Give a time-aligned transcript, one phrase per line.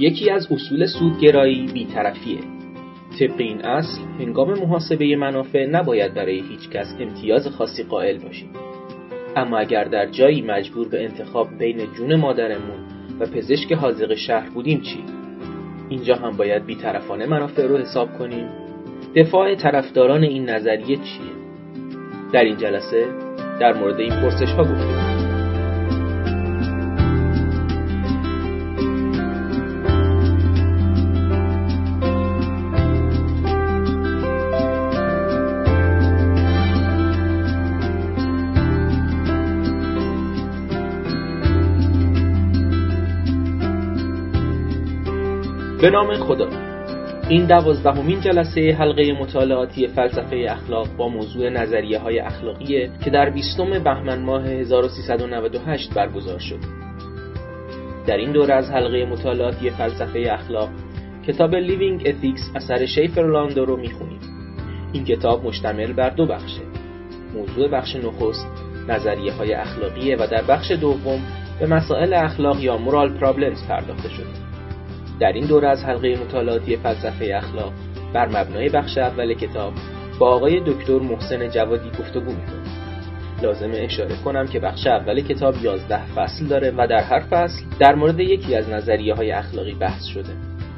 [0.00, 2.40] یکی از اصول سودگرایی بیطرفیه
[3.18, 8.50] طبق این اصل هنگام محاسبه منافع نباید برای هیچ کس امتیاز خاصی قائل باشیم
[9.36, 12.80] اما اگر در جایی مجبور به انتخاب بین جون مادرمون
[13.20, 15.04] و پزشک حاضق شهر بودیم چی؟
[15.88, 18.48] اینجا هم باید بیطرفانه منافع رو حساب کنیم
[19.16, 21.32] دفاع طرفداران این نظریه چیه؟
[22.32, 23.06] در این جلسه
[23.60, 25.09] در مورد این پرسش ها گفتیم
[45.80, 46.48] به نام خدا
[47.28, 53.78] این دوازدهمین جلسه حلقه مطالعاتی فلسفه اخلاق با موضوع نظریه های اخلاقیه که در بیستم
[53.84, 56.58] بهمن ماه 1398 برگزار شد.
[58.06, 60.68] در این دوره از حلقه مطالعاتی فلسفه اخلاق
[61.26, 64.20] کتاب لیوینگ Ethics اثر شیفر لاندو رو می‌خونیم.
[64.92, 66.62] این کتاب مشتمل بر دو بخشه.
[67.34, 68.46] موضوع بخش نخست
[68.88, 71.20] نظریه های اخلاقیه و در بخش دوم
[71.60, 74.49] به مسائل اخلاق یا moral problems پرداخته شده.
[75.20, 77.72] در این دوره از حلقه مطالعاتی فلسفه اخلاق
[78.12, 79.72] بر مبنای بخش اول کتاب
[80.18, 82.70] با آقای دکتر محسن جوادی گفتگو می‌کنم
[83.42, 87.94] لازم اشاره کنم که بخش اول کتاب 11 فصل داره و در هر فصل در
[87.94, 90.32] مورد یکی از نظریه های اخلاقی بحث شده.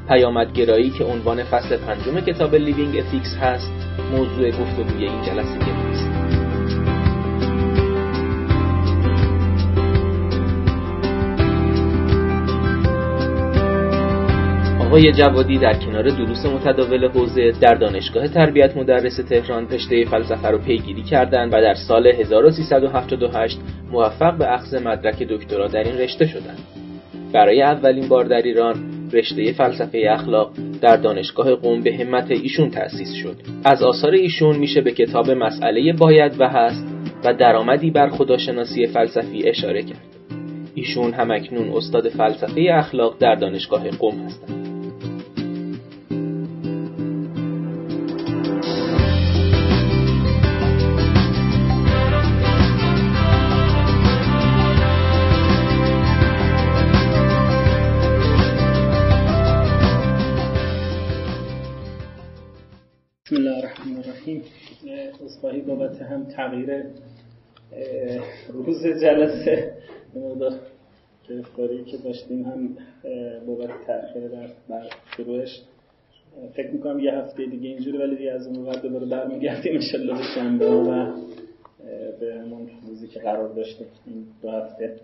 [0.08, 3.72] پیامدگرایی که عنوان فصل پنجم کتاب Living Ethics هست
[4.12, 6.11] موضوع گفتگوی این جلسه است
[14.92, 20.58] آقای جوادی در کنار دروس متداول حوزه در دانشگاه تربیت مدرس تهران رشته فلسفه رو
[20.58, 23.58] پیگیری کردند و در سال 1378
[23.92, 26.58] موفق به اخذ مدرک دکترا در این رشته شدند.
[27.32, 28.74] برای اولین بار در ایران
[29.12, 33.36] رشته فلسفه اخلاق در دانشگاه قم به همت ایشون تأسیس شد.
[33.64, 36.86] از آثار ایشون میشه به کتاب مسئله باید و هست
[37.24, 40.06] و درآمدی بر خداشناسی فلسفی اشاره کرد.
[40.74, 44.61] ایشون همکنون استاد فلسفه اخلاق در دانشگاه قم هستند.
[66.36, 66.84] تغییر
[68.48, 69.76] روز جلسه.
[70.14, 70.52] مقدار
[71.28, 72.76] گرفتاری که داشتیم هم
[73.46, 75.62] بابت تأخیر در بر شروعش.
[76.54, 80.22] فکر می‌کنم یه هفته دیگه اینجوری ولی دیگه از اون وقت دوباره برمیگردیم انشالله به
[80.34, 81.12] شنبه و
[82.20, 83.86] به همون روزی که قرار داشتیم.
[84.06, 84.96] این دو هفته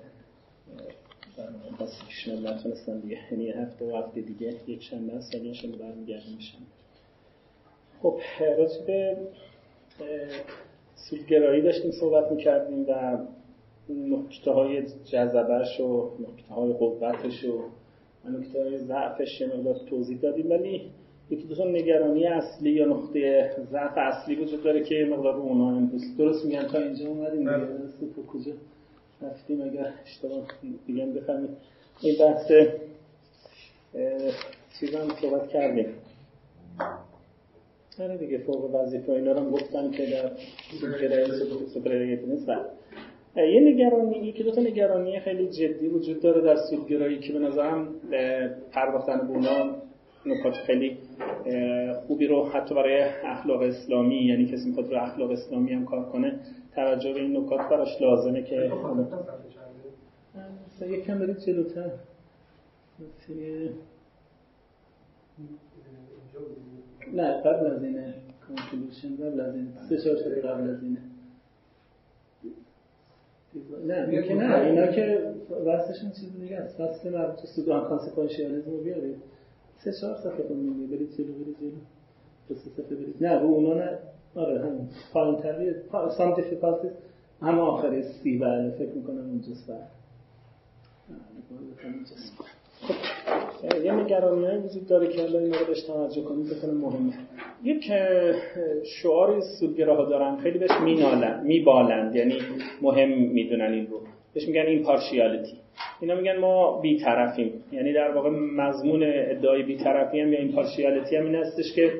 [1.81, 3.19] بس شما نتونستم دیگه.
[3.31, 6.39] یعنی هفته و هفته دیگه یک شنبه است ولی انشالله برمیگردیم
[8.03, 8.21] خب
[8.59, 9.15] راجع
[11.11, 13.19] سودگرایی داشتیم صحبت می‌کردیم و
[13.89, 14.83] نکته های
[15.13, 17.61] جذبش و نکته های قوتش و
[18.31, 20.51] نکته های ضعفش مقدار توضیح دادیم.
[20.51, 20.91] ولی
[21.31, 26.17] یکی دو نگرانی اصلی یا نقطه ضعف اصلی وجود داره که مقدار رو اونا امروز
[26.19, 26.67] درست میگن.
[26.67, 27.39] تا اینجا اومدیم.
[27.39, 28.53] دیگه تو کجا
[29.23, 30.47] رفتیم؟ اگر اشتباه
[30.87, 31.51] دیگه بفهمید.
[32.03, 32.53] این بحث
[34.81, 35.87] چیز هم صحبت کردیم.
[38.01, 40.31] آره دیگه فوق وظیفه اینا رو گفتن که در
[41.75, 42.49] سوپرایت نیست.
[43.37, 47.95] یه نگرانی یکی دو تا نگرانی خیلی جدی وجود داره در سودگرایی که به نظرم
[48.73, 49.77] پرداختن به اونا
[50.27, 50.99] نکات خیلی
[52.07, 56.41] خوبی رو حتی برای اخلاق اسلامی یعنی کسی می‌خواد رو اخلاق اسلامی هم کار کنه
[56.75, 58.73] توجه به این نکات براش لازمه که
[60.87, 61.91] یکم برید جلوتر.
[67.15, 68.15] نه قبل از اینه.
[68.47, 69.71] کانکلوشن قبل از اینه.
[69.89, 70.99] سه چهار شده قبل از اینه.
[73.87, 74.55] نه که نه.
[74.61, 75.35] اینا که
[75.65, 76.83] واسهشون چیز دیگه است.
[76.83, 79.17] فصل مربوط به سودان کانسکوانشیالیسم رو بیارید.
[79.85, 81.71] سه چهار صفحه خون برید جلو برید جلو.
[82.49, 83.25] دو سه صفحه برید.
[83.25, 83.99] نه رو اونا نه.
[84.35, 84.89] آره همون.
[85.13, 85.75] پایین تری
[86.17, 86.91] some difficulties
[87.43, 89.71] هم آخری سی بله فکر می‌کنم اونجاست.
[89.71, 89.79] بله.
[93.85, 97.13] یه نگرانی های وجود داره که الان این بهش توجه کنید بکنه مهمه.
[97.65, 97.93] یک
[98.85, 102.35] شعار سودگراها دارن خیلی بهش مینالن میبالند یعنی
[102.83, 104.01] مهم می‌دونن این رو.
[104.35, 105.57] بهش میگن impartiality
[106.01, 107.53] اینا میگن ما بیطرفیم.
[107.73, 111.93] یعنی در واقع مضمون ادعای بیطرفی هم یا impartiality هم این هستش که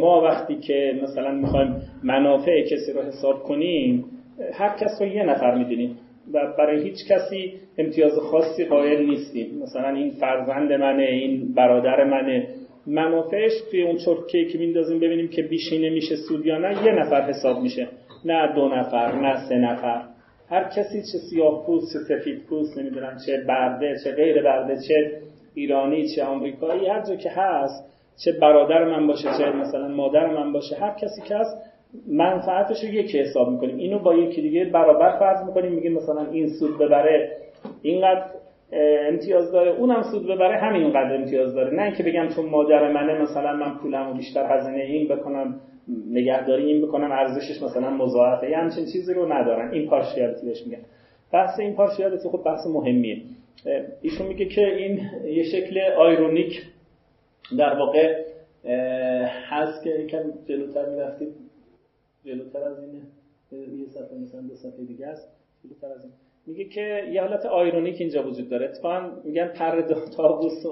[0.00, 4.04] ما وقتی که مثلا می‌خوایم منافع کسی رو حساب کنیم
[4.52, 5.98] هر کس رو یه نفر می‌دونیم.
[6.32, 9.58] و برای هیچ کسی امتیاز خاصی قائل نیستیم.
[9.62, 12.48] مثلا این فرزند منه این برادر منه.
[12.86, 17.22] منافعش توی اون چرکه که میندازیم ببینیم که بیشینه میشه سود یا نه یه نفر
[17.22, 17.88] حساب میشه.
[18.24, 20.02] نه دو نفر نه سه نفر.
[20.50, 25.20] هر کسی چه سیاه پوست چه سفید پوست نمی‌دونم چه برده چه غیر برده چه
[25.54, 27.94] ایرانی چه آمریکایی هر جا که هست
[28.24, 31.73] چه برادر من باشه چه مثلا مادر من باشه هر کسی که هست
[32.08, 33.76] منفعتش رو یکی حساب می‌کنیم.
[33.76, 35.72] اینو با یکی دیگه برابر فرض می‌کنیم.
[35.72, 37.36] میگیم مثلا این سود ببره
[37.82, 38.24] اینقدر
[39.12, 39.70] امتیاز داره.
[39.70, 41.74] اونم سود ببره همینقدر امتیاز داره.
[41.74, 45.60] نه اینکه بگم چون مادر منه مثلا من پولمو بیشتر هزینه این بکنم
[46.10, 48.50] نگهداری این بکنم ارزشش مثلا مضاعفه.
[48.50, 49.72] یه همچین چیزی رو ندارن.
[49.72, 50.82] این پارشیالیتی بهش میگن.
[51.32, 53.22] بحث این پارشیالیتی خب بحث مهمیه.
[54.02, 56.62] ایشون میگه که این یه شکل آیرونیک
[57.58, 58.24] در واقع
[59.50, 61.28] هست که یکم جلوتر می‌رفتید
[62.24, 63.02] جلوتر از اینه.
[63.52, 66.12] یه صفحه مثلا دو صفحه دیگه است جلوتر از این.
[66.46, 68.66] میگه که یه حالت آیرونیک اینجا وجود داره.
[68.66, 69.82] اتفاقا میگن پر
[70.16, 70.66] تابوس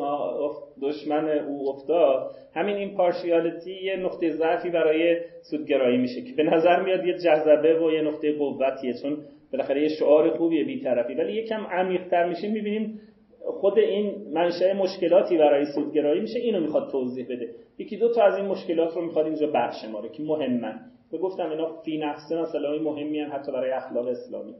[0.82, 2.30] دشمن او افتاد.
[2.54, 5.20] همین این پارشیالتی یه نقطه ضعفی برای
[5.50, 9.18] سودگرایی میشه که به نظر میاد یه جذبه و یه نقطه قوتیه چون
[9.52, 11.14] بالاخره یه شعار خوبیه بیطرفی.
[11.14, 12.48] ولی یکم عمیق‌تر میشه.
[12.48, 13.00] می‌بینیم
[13.44, 16.38] خود این منشأ مشکلاتی برای سودگرایی میشه.
[16.38, 17.54] اینو می‌خواد توضیح بده.
[17.78, 20.80] یکی دو تا از این مشکلات رو می‌خواد اینجا برشماره که مهمن.
[21.12, 24.54] به گفتم اینا فی نفسه مثلا مهمی هم حتی برای اخلاق اسلامی.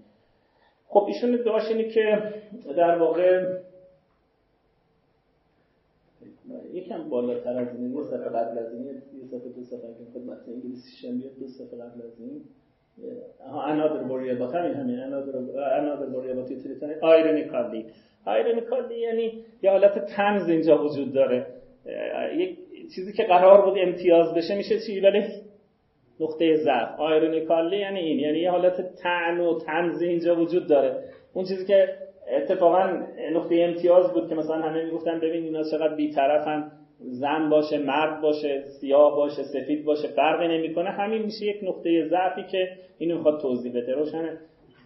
[0.89, 2.35] خب ایشون ادعاش اینه که
[2.77, 3.59] در واقع
[6.73, 10.39] یکم بالاتر از این یه صفحه قبل از این یه صفحه دو صفحه که خدمت
[10.49, 12.43] انگلیسی شم دو صفحه قبل از این.
[13.51, 15.35] another worry about همین همین another
[15.81, 17.83] another worry about utilitarian ironically
[18.27, 21.47] ironically یعنی یه حالت تنز اینجا وجود داره.
[22.37, 22.59] یک
[22.95, 25.25] چیزی که قرار بود امتیاز بشه میشه چی؟ ولی
[26.21, 27.01] نقطه ضعف.
[27.01, 31.05] آیرونیکالی یعنی این یعنی یه حالت تعن و تنز اینجا وجود داره.
[31.35, 31.89] اون چیزی که
[32.37, 36.73] اتفاقا نقطه امتیاز بود که مثلا همه می‌گفتن ببین اینا چقدر بیطرفن.
[37.05, 40.91] زن باشه مرد باشه سیاه باشه سفید باشه فرقی نمی‌کنه.
[40.91, 42.69] همین میشه یک نقطه ضعفی که
[42.99, 43.95] اینو می‌خواد توضیح بده.
[43.95, 44.39] روشنه.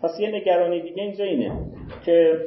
[0.02, 1.52] پس یه نگرانی دیگه اینجا اینه
[2.05, 2.40] که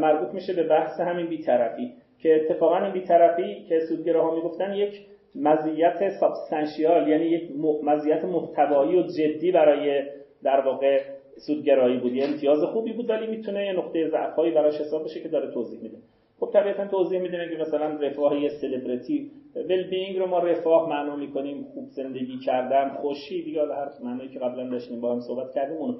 [0.00, 5.00] مربوط میشه به بحث همین بیطرفی که اتفاقا این بیطرفی که سودگراها می‌گفتن یک
[5.34, 7.50] مزیت سابستانشیال یعنی یک
[7.82, 10.02] مزیت محتوایی و جدی برای
[10.42, 11.00] در واقع
[11.46, 12.12] سودگرایی بود.
[12.12, 15.82] یه امتیاز خوبی بود ولی می‌تونه یه نقطه ضعفایی براش حساب بشه که داره توضیح
[15.82, 15.96] میده.
[16.40, 21.16] خب طبیعتا توضیح میده که مثلا رفاه یه سلبریتی ول بینگ رو ما رفاه معنا
[21.16, 21.66] می‌کنیم.
[21.74, 25.96] خوب زندگی کردن خوشی دیگه هر معنی که قبلا داشتیم با هم صحبت کردیم اون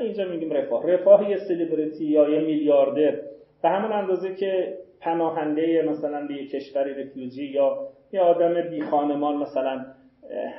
[0.00, 0.90] اینجا میگیم رفاه.
[0.90, 3.18] رفاه یه سلبریتی یا یه میلیاردر
[3.62, 9.84] به همون اندازه که پناهنده مثلا به کشوری رفیوجی یا یه آدم بی خانمان مثلا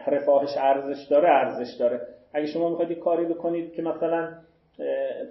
[0.07, 2.01] رفاهش ارزش داره ارزش داره.
[2.33, 4.33] اگه شما می‌خواید کاری بکنید که مثلا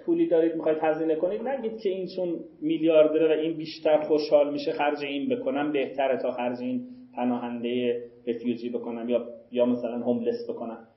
[0.05, 4.71] پولی دارید می‌خواید هزینه کنید نگید که این چون میلیاردره و این بیشتر خوشحال میشه
[4.71, 10.87] خرج این بکنم بهتره تا خرج این پناهنده رفیوجی بکنم یا یا مثلا هوملس بکنم.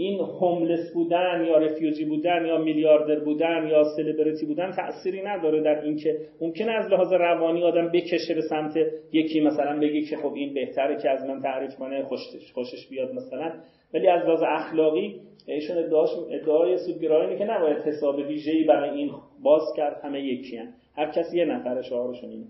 [0.00, 5.84] این هوملس بودن یا رفیوجی بودن یا میلیاردر بودن یا سلبریتی بودن تأثیری نداره در
[5.84, 8.76] اینکه ممکنه از لحاظ روانی آدم بکشه به سمت
[9.12, 9.40] یکی.
[9.40, 13.52] مثلا بگه که خب این بهتره که از من تعریف کنه خوشش, خوشش بیاد مثلا.
[13.94, 19.10] ولی از لحاظ اخلاقی ایشون ادعاش ادعای سودگرایی که نباید حساب ویژه‌ای برای این
[19.42, 20.68] باز کرد همه یکی هن.
[20.96, 22.46] هر کسی یه نفر شعارشون اینه.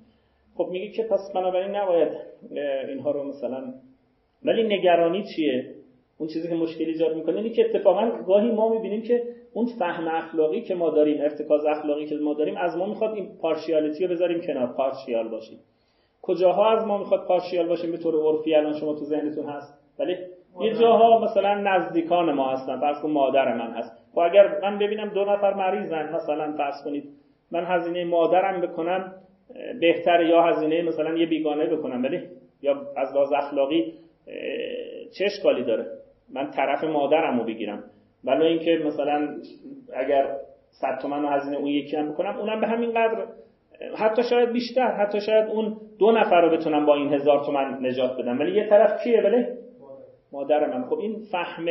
[0.55, 2.13] خب میگه که پس بنابراین نباید
[2.89, 3.75] اینها رو مثلا
[4.45, 5.80] ولی نگرانی چیه؟
[6.21, 9.23] اون چیزی که مشکل ایجاد می‌کنه اینه که اتفاقا گاهی ما می‌بینیم که
[9.53, 13.29] اون فهم اخلاقی که ما داریم ارتکاز اخلاقی که ما داریم از ما می‌خواد این
[13.43, 15.59] پارشیالیتی رو بذاریم کنار پارشیال باشیم.
[16.23, 19.81] کجاها از ما می‌خواد پارشیال باشیم به طور عرفی الان شما تو ذهنتون هست.
[19.99, 20.17] ولی
[20.61, 22.81] یه جاها مثلا نزدیکان ما هستن.
[22.81, 23.93] فرض کن مادر من هست.
[24.13, 27.05] خب اگر من ببینم دو نفر مریضن مثلا فرض کنید
[27.53, 29.15] من هزینه مادرم بکنم
[29.81, 32.03] بهتر یا هزینه مثلا یه بیگانه بکنم.
[32.03, 32.21] ولی
[32.63, 33.95] یا از لحاظ اخلاقی
[35.19, 35.87] چه اشکالی داره.
[36.35, 37.85] من طرف مادرم رو بگیرم.
[38.25, 39.37] ولی اینکه مثلا
[39.95, 40.37] اگر
[40.71, 43.27] 100 تومن هزینه اون یکی هم بکنم اونم به همین قدر.
[43.97, 48.17] حتی شاید بیشتر حتی شاید اون دو نفر رو بتونم با این هزار تومن نجات
[48.19, 48.39] بدم.
[48.39, 49.47] ولی یه طرف کیه؟ ولی
[50.33, 50.85] مادر من.
[50.85, 51.67] خب این فهم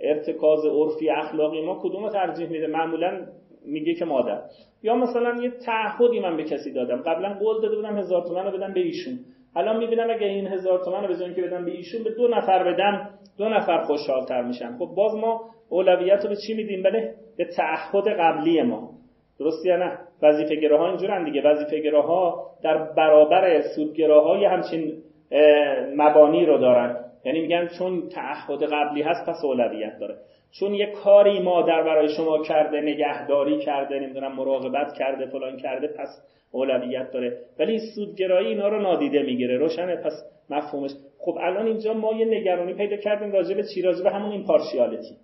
[0.00, 3.26] ارتکاز عرفی اخلاقی ما کدوم ترجیح میده؟ معمولا
[3.66, 4.40] میگه که مادر.
[4.82, 7.02] یا مثلا یه تعهدی من به کسی دادم.
[7.02, 9.18] قبلا قول داده بودم هزار تومن رو بدم به ایشون.
[9.56, 12.72] الان می‌بینم اگه این هزار تومن رو بزنیم که بدم به ایشون به دو نفر
[12.72, 14.76] بدم دو نفر خوشحالتر میشن.
[14.78, 18.90] خب باز ما اولویت رو به چی میدیم؟ بله به تعهد قبلی ما.
[19.38, 21.42] درست یا نه؟ وظیفه گراها اینجورن دیگه.
[21.42, 24.92] وظیفه گراها در برابر سودگراهای همچین
[25.96, 26.96] مبانی رو دارن.
[27.24, 30.14] یعنی میگن چون تعهد قبلی هست پس اولویت داره.
[30.60, 36.08] چون یه کاری مادر برای شما کرده نگهداری کرده نمی‌دونم مراقبت کرده فلان کرده پس
[36.52, 37.38] اولویت داره.
[37.58, 39.56] ولی سودگرایی اینا رو نادیده می‌گیره.
[39.58, 40.12] روشنه پس
[40.50, 40.90] مفهومش.
[41.18, 45.16] خب الان اینجا ما یه نگرانی پیدا کردیم راجع به چی؟ راجع به همون impartiality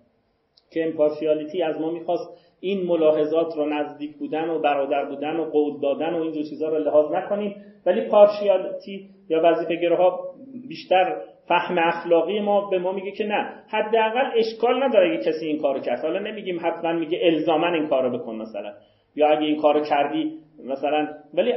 [0.70, 5.80] که impartiality از ما می‌خواست این ملاحظات رو نزدیک بودن و برادر بودن و قول
[5.80, 7.56] دادن و اینجور چیزها رو لحاظ نکنیم.
[7.86, 10.34] ولی partiality یا وظیفه گراها
[10.68, 11.16] بیشتر
[11.50, 13.54] فهم اخلاقی ما به ما میگه که نه.
[13.70, 16.00] حداقل اشکال نداره اگه کسی این کارو کرد.
[16.02, 18.72] حالا نمیگیم حتما میگه الزاما این کارو بکن مثلا.
[19.16, 21.08] یا اگه این کارو کردی مثلا.
[21.34, 21.52] ولی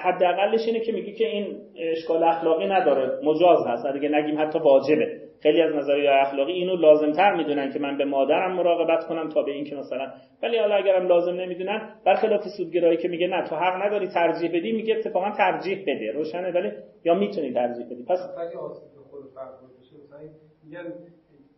[0.00, 1.56] حداقلش اینه که میگه که این
[1.92, 3.20] اشکال اخلاقی نداره.
[3.24, 3.86] مجاز هست.
[3.86, 5.20] اگه نگیم حتی واجبه.
[5.42, 9.52] خیلی از نظریه اخلاقی اینو لازمتر می‌دونن که من به مادرم مراقبت کنم تا به
[9.52, 10.12] این که مثلا.
[10.42, 14.72] ولی حالا اگرم لازم نمی‌دونن برخلاف سودگرایی که میگه نه تو حق نداری ترجیح بدی
[14.72, 16.12] میگه اتفاقا ترجیح بده.
[16.12, 16.50] روشنه.
[16.52, 16.70] ولی
[17.04, 18.04] یا می‌تونی ترجیح بدی.
[18.08, 18.18] پس
[19.36, 19.54] خود فرق
[20.04, 20.18] مثلا
[20.64, 20.92] میگن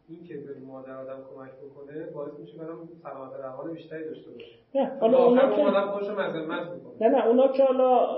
[0.08, 4.52] این که به مادر آدم کمک بکنه باعث میشه برام سلامت روان بیشتری داشته باشه.
[4.74, 7.08] نه حالا اونا که آدم خودش مذمت می‌کنه.
[7.08, 8.08] نه نه اونا که حالا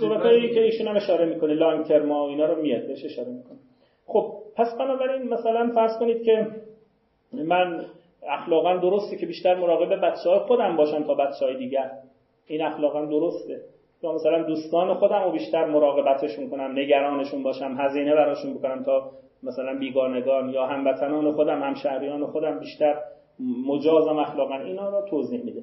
[0.00, 3.58] صورتایی که ایشون هم اشاره می‌کنه لانگ ترم و اینا رو میاد بهش اشاره می‌کنه.
[4.06, 6.46] خب پس بنابراین مثلا فرض کنید که
[7.32, 7.86] من
[8.28, 11.90] اخلاقا درسته که بیشتر مراقب بچه های خودم باشم تا بچه های دیگر.
[12.46, 13.60] این اخلاقا درسته.
[14.02, 19.10] یا مثلا دوستان خودم رو بیشتر مراقبتشون کنم نگرانشون باشم هزینه براشون بکنم تا
[19.42, 22.94] مثلا بیگانگان یا هموطنان خودم همشهریان خودم بیشتر
[23.66, 25.62] مجازم اخلاقا اینا رو توضیح میده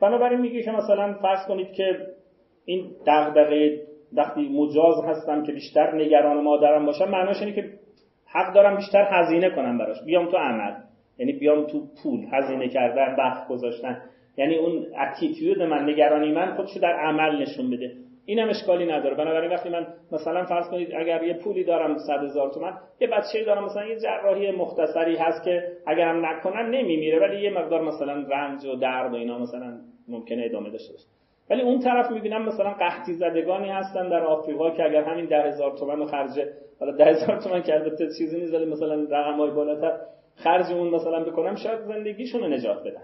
[0.00, 1.98] بنابراین میگه که مثلا فرض کنید که
[2.64, 7.70] این دغدغه وقتی مجاز هستم که بیشتر نگران مادرم باشم معناش اینه که
[8.26, 10.02] حق دارم بیشتر هزینه کنم براش.
[10.06, 10.74] بیام تو عمل
[11.18, 14.02] یعنی بیام تو پول هزینه کردن وقت گذاشتن.
[14.36, 17.92] یعنی اون اتیتیود من نگرانی من خودشو در عمل نشون بده.
[18.26, 19.14] اینم اشکالی نداره.
[19.14, 23.44] بنابراین وقتی من مثلا فرض کنید اگر یه پولی دارم 100 هزار تومن یه بچه
[23.44, 28.64] دارم مثلا یه جراحی مختصری هست که اگرم نکنن نمیمیره ولی یه مقدار مثلا رنج
[28.64, 31.06] و درد و اینا مثلا ممکنه ادامه داشته باشه.
[31.50, 35.76] ولی اون طرف می‌بینم مثلا قحطی زدگانی هستن در آفریقا که اگر همین ده هزار
[35.76, 36.40] تومن رو خرج
[36.80, 39.98] حالا ده هزار تومن که البته چیزی نیست ولی مثلا رقم های بالاتر
[40.36, 43.02] خرج اون مثلا بکنم شاید زندگیشون رو نجات بدن.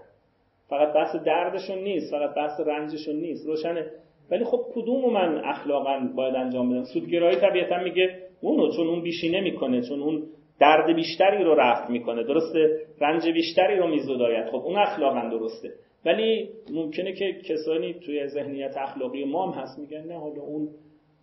[0.69, 3.47] فقط بحث دردشون نیست فقط بحث رنجشون نیست.
[3.47, 3.85] روشنه.
[4.31, 9.29] ولی خب کدوم من اخلاقا باید انجام بدم؟ سودگرایی طبیعتا میگه اونو چون اون بیشی
[9.29, 10.23] نمی‌کنه چون اون
[10.59, 12.23] درد بیشتری رو رفت می‌کنه.
[12.23, 15.69] درسته؟ رنج بیشتری رو میزداید خب اون اخلاقا درسته.
[16.05, 20.69] ولی ممکنه که کسانی توی ذهنیت اخلاقی ما هم هست میگن نه حالا اون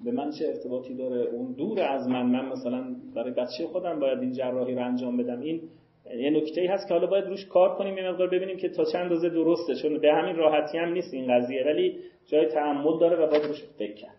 [0.05, 2.27] به من چه ارتباطی داره؟ اون دور از من.
[2.27, 2.85] من مثلا
[3.15, 5.41] برای بچه خودم باید این جراحی رو انجام بدم.
[5.41, 5.61] این
[6.15, 8.85] یه نکته ای هست که حالا باید روش کار کنیم یه مقدار ببینیم که تا
[8.85, 13.17] چند اندازه درسته چون به همین راحتی هم نیست این قضیه ولی جای تعمد داره
[13.17, 14.17] و باید روش فکر کرد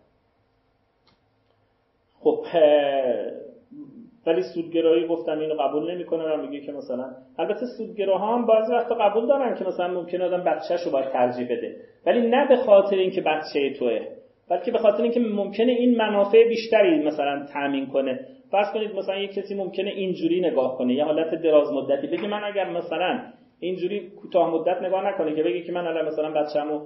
[2.20, 2.44] خب
[4.26, 8.94] ولی سودگرایی گفتم اینو قبول نمی‌کنه و میگه که مثلا البته سودگراها هم بعضی وقتا
[8.94, 11.76] قبول دارن که مثلا ممکنه آدم بچه‌ش رو باید ترجیح بده
[12.06, 14.00] ولی نه به خاطر اینکه بچه توه
[14.50, 18.26] بلکه به خاطر اینکه ممکنه این منافع بیشتری مثلا تامین کنه.
[18.50, 22.06] فرض کنید مثلا یک کسی ممکنه اینجوری نگاه کنه یه حالت دراز مدتی.
[22.06, 23.20] بگه من اگر مثلا
[23.60, 26.80] اینجوری کوتاه مدت نگاه نکنه که بگه که من الان مثلا بچه‌مو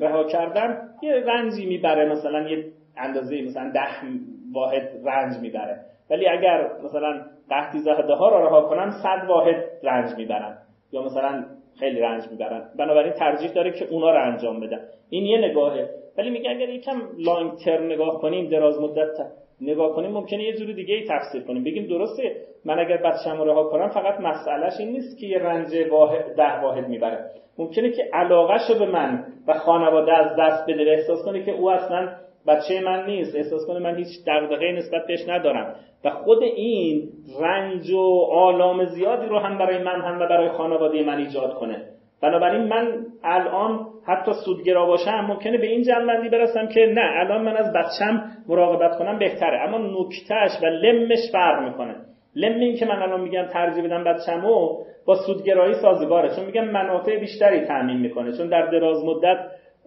[0.00, 2.64] رها کردم یه رنجی می‌بره مثلا یه
[2.96, 4.08] اندازه مثلا ده
[4.52, 5.80] واحد رنج می‌بره.
[6.10, 7.20] ولی اگر مثلا
[7.50, 10.58] قحطی زهده ها را رها کنم صد واحد رنج می‌برن
[10.92, 11.44] یا مثلا
[11.80, 12.70] خیلی رنج می‌برن.
[12.78, 14.80] بنابراین ترجیح داره که اونا رو انجام بدن.
[15.10, 15.90] این یه نگاهه.
[16.18, 19.16] ولی میگه اگر یکم لانگ ترم نگاه کنیم دراز مدت
[19.60, 21.64] نگاه کنیم ممکنه یه جور دیگه ای تفسیر کنیم.
[21.64, 26.34] بگیم درسته من اگر بچه‌مو رها کنم فقط مسئلهش این نیست که یه رنج واحد
[26.36, 27.30] ده واحد می‌بره.
[27.58, 32.08] ممکنه که علاقهشو به من و خانواده از دست بده احساس کنه که او اصلا
[32.46, 33.36] بچه من نیست.
[33.36, 35.74] احساس کنه من هیچ دغدغه‌ای نسبت بهش ندارم.
[36.04, 37.08] و خود این
[37.40, 41.95] رنج و آلام زیادی رو هم برای من هم و برای خانواده من ایجاد کنه.
[42.22, 47.56] بنابراین من الان حتی سودگرا باشم ممکنه به این جنبندی برسم که نه الان من
[47.56, 49.60] از بچم مراقبت کنم بهتره.
[49.60, 51.94] اما نکتهش و لمش فرق می‌کنه.
[52.34, 56.36] لم این که من الان میگم ترجیح بدم بچمو با سودگرایی سازگاره.
[56.36, 58.36] چون میگم منافع بیشتری تعمین می‌کنه.
[58.36, 59.38] چون در دراز مدت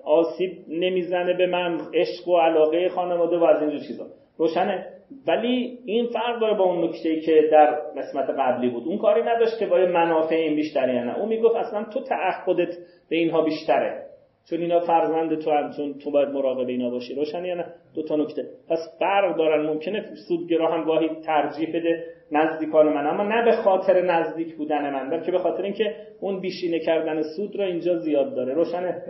[0.05, 4.05] آسیب نمی‌زنه به من عشق و علاقه خانواده و از اینجور چیزا.
[4.37, 4.85] روشنه؟
[5.27, 8.87] ولی این فرق داره با اون نکته که در قسمت قبلی بود.
[8.87, 12.77] اون کاری نداشت که با منافع این بیشتری نه اون می‌گفت اصلا تو تعهدت
[13.09, 14.05] به اینها بیشتره.
[14.49, 17.15] چون اینا فرزند تو هم چون تو باید مراقب اینا باشی.
[17.15, 18.45] روشن یا نه؟ دو تا نکته.
[18.69, 19.65] پس فرق دارن.
[19.65, 23.07] ممکنه سودگرا هم گاهی ترجیح بده نزدیکان من.
[23.07, 27.55] اما نه به خاطر نزدیک بودن من بلکه به خاطر اینکه اون بیشینه کردن سود
[27.55, 28.53] رو اینجا زیاد داره.
[28.53, 29.03] روشنه؟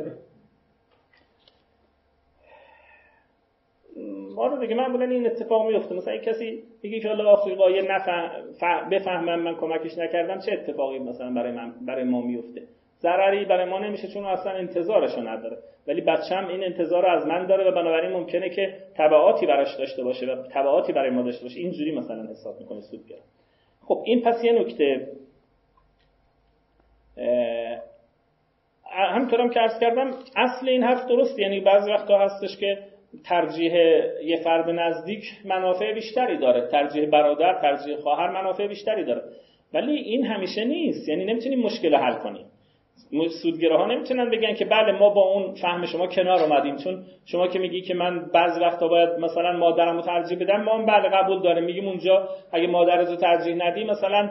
[4.40, 9.40] آره دیگه معمولا این اتفاق میفته مثلا این کسی میگه که حالا آفریقایی نفهم بفهمم
[9.40, 12.62] من کمکش نکردم چه اتفاقی مثلا برای من برای ما میفته
[13.00, 15.58] ضرری برای ما نمیشه چون اصلا انتظارشو نداره.
[15.88, 20.04] ولی بچم این انتظار رو از من داره و بنابراین ممکنه که تبعاتی براش داشته
[20.04, 21.60] باشه و تبعاتی برای ما داشته باشه.
[21.60, 23.20] اینجوری مثلا حساب می‌کنه سودگر
[23.82, 25.08] خب این پس یه نکته.
[28.86, 31.40] همطورم که عرض کردم اصل این حرف درست.
[31.40, 32.78] یعنی بعضی وقتا هستش که
[33.26, 33.74] ترجیح
[34.26, 36.68] یه فرد نزدیک منافع بیشتری داره.
[36.68, 39.22] ترجیح برادر ترجیح خواهر منافع بیشتری داره.
[39.74, 41.10] ولی این همیشه نیست.
[41.10, 42.46] یعنی نمی‌تونیم مشکل حل کنیم.
[43.72, 46.76] ها نمی‌تونن بگن که بله ما با اون فهم شما کنار اومدیم.
[46.76, 50.78] چون شما که میگی که من بعضی وقتا باید مثلا مادرم رو ترجیح بدم ما
[50.78, 54.30] هم بله قبول داره میگیم اونجا اگه مادرت رو ترجیح ندی مثلا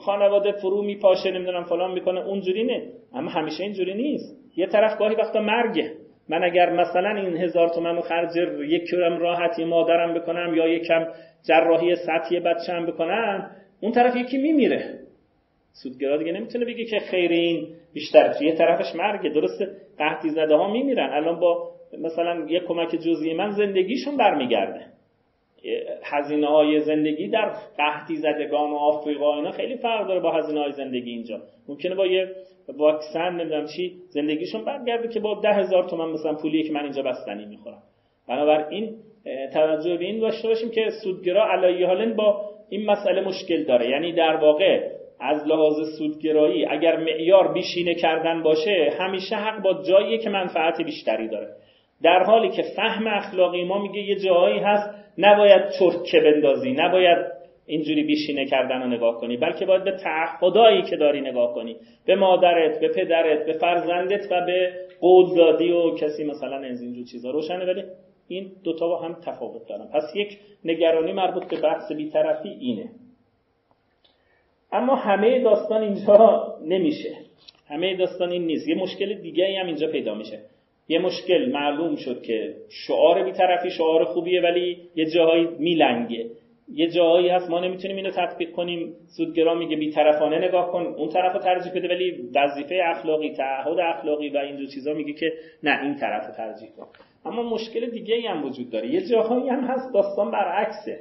[0.00, 2.20] خانواده فرو میپاشه نمی‌دونم فلان می‌کنه.
[2.20, 2.82] اونجوری نه.
[3.14, 4.36] اما همیشه اینجوری نیست.
[4.56, 5.92] یه طرف گاهی وقتا مرگه.
[6.30, 8.36] من اگر مثلا این هزار تومن رو خرج
[8.68, 11.06] یک کم راحتی مادرم بکنم یا یکم
[11.48, 14.98] جراحی سطحی بچه‌ام بکنم اون طرف یکی میمیره.
[15.82, 18.34] سودگرا دیگه نمی‌تونه بگه که خیر این بیشتر.
[18.40, 19.30] یه طرفش مرگه.
[19.30, 19.68] درسته
[19.98, 21.10] قحطی زده ها میمیرن.
[21.12, 24.86] الان با مثلا یه کمک جزئی من زندگیشون برمیگرده.
[26.04, 30.72] هزینه های زندگی در قحطی زدگان و آفریقا اینا خیلی فرق داره با هزینه های
[30.72, 31.40] زندگی اینجا.
[31.68, 32.28] ممکنه با یه
[32.78, 37.02] واکسن نمی‌دونم چی زندگیشون برگرده که با ده هزار تومن مثلا پولی که من اینجا
[37.02, 37.82] بستنی می‌خورم.
[38.28, 38.96] بنابراین
[39.52, 43.88] توجه به این داشته باشیم که سودگرا علایه حالن با این مسئله مشکل داره.
[43.88, 50.18] یعنی در واقع از لحاظ سودگرایی اگر معیار بیشینه کردن باشه همیشه حق با جایی
[50.18, 51.48] که منفعت بیشتری داره.
[52.02, 57.39] در حالی که فهم اخلاقی ما میگه یه جایی هست نباید چرکه بندازی نباید
[57.70, 62.14] اینجوری بیشینه کردن رو نگاه کنی بلکه باید به تعهدایی که داری نگاه کنی به
[62.14, 67.30] مادرت به پدرت به فرزندت و به قول دادی و کسی مثلا از اینجور چیزا.
[67.30, 67.82] روشنه ولی
[68.28, 69.88] این دوتا با هم تفاوت دارن.
[69.94, 72.90] پس یک نگرانی مربوط به بحث بیطرفی اینه.
[74.72, 77.16] اما همه داستان اینجا نمیشه.
[77.68, 78.68] همه داستان این نیست.
[78.68, 80.40] یه مشکل دیگه هم اینجا پیدا میشه.
[80.88, 82.54] یه مشکل معلوم شد که
[82.86, 86.30] شعار بیطرفی شعار خوبیه ولی یه جاهایی میلنگه.
[86.74, 88.94] یه جاهایی هست ما نمی‌تونیم اینو تطبیق کنیم.
[89.16, 90.82] سودگرا میگه بیطرفانه نگاه کن.
[90.82, 95.32] اون طرف رو ترجیح بده ولی وظیفه اخلاقی تعهد اخلاقی و اینجور چیزا میگه که
[95.62, 96.86] نه این طرف رو ترجیح کن.
[97.24, 98.88] اما مشکل دیگه هم وجود داره.
[98.88, 101.00] یه جاهایی هم هست داستان برعکسه.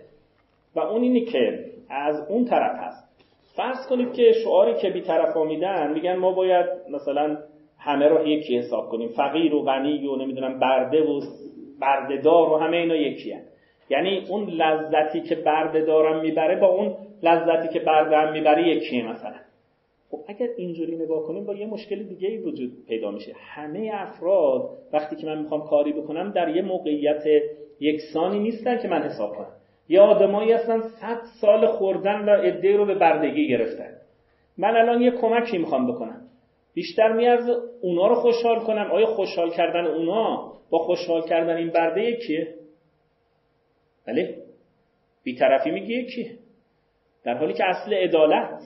[0.76, 3.10] و اون اینی که از اون طرف هست.
[3.56, 7.38] فرض کنید که شعاری که بیطرفا میدن میگن ما باید مثلا
[7.80, 9.10] همه رو یکی حساب کنیم.
[9.10, 11.22] فقیر و غنی و نمی‌دونم برده و
[11.82, 13.34] بردهدار و همه اینا یکی
[13.90, 19.10] یعنی اون لذتی که برده دارم می‌بره با اون لذتی که برده هم می‌بره یکیه
[19.10, 19.36] مثلا.
[20.12, 23.34] خب اگر اینجوری نگاه کنیم با یه مشکل دیگه ای وجود پیدا میشه.
[23.38, 27.24] همه افراد وقتی که من می‌خوام کاری بکنم در یه موقعیت
[27.80, 29.52] یکسانی نیستن که من حساب کنم.
[29.90, 33.92] یه آدمایی هستن صد سال خوردن و عده رو به بردگی گرفتن.
[34.58, 36.22] من الان یه کمکی می‌خوام بکنم.
[36.74, 38.92] بیشتر میارزه اونا رو خوشحال کنم.
[38.92, 42.59] آیا خوشحال کردن اونا با خوشحال کردن این برده یکیه؟
[44.06, 44.36] بله؟
[45.24, 46.32] بیطرفی میگه یکی.
[47.24, 48.62] در حالی که اصل عدالت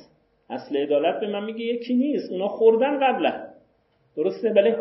[0.50, 2.32] اصل عدالت به من میگه یکی نیست.
[2.32, 3.48] اونا خوردن قبلا
[4.18, 4.78] درسته؟ بله.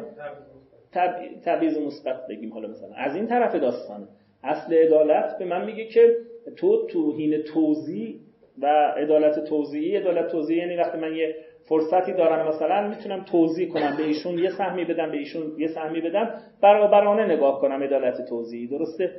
[1.44, 2.94] تبعیض مثبت بگیم حالا مثلا.
[2.94, 4.08] از این طرف داستانه
[4.44, 6.16] اصل عدالت به من میگه که
[6.56, 8.16] تو توهین توزیع
[8.62, 11.36] و عدالت توزیعی عدالت توزیعی یعنی وقتی من یه
[11.68, 16.00] فرصتی دارم مثلا می‌تونم توضیح کنم به ایشون یه سهمی بدم به ایشون یه سهمی
[16.00, 18.66] بدم برابرانه نگاه کنم عدالت توزیعی.
[18.66, 19.10] درسته؟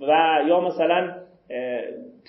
[0.00, 1.14] و یا مثلا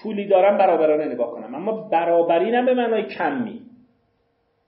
[0.04, 1.56] پولی دارم برابرانه نگاه کنم.
[1.56, 3.62] اما برابری نه به معنای کمی.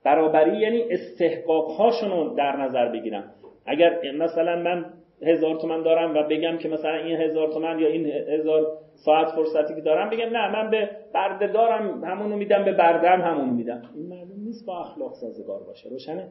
[0.04, 3.24] برابری یعنی استحقاق هاشون در نظر بگیرم.
[3.66, 4.84] اگر مثلا من
[5.22, 9.74] هزار تومن دارم و بگم که مثلا این هزار تومن یا این هزار ساعت فرصتی
[9.74, 13.82] که دارم بگم نه من به برده دارم همونو میدم به بردم همونو میدم.
[13.94, 15.88] این معلوم نیست با اخلاق سازگار باشه.
[15.88, 16.28] روشنه؟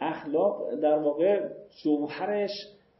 [0.00, 1.40] اخلاق در واقع
[1.84, 2.50] جوهرش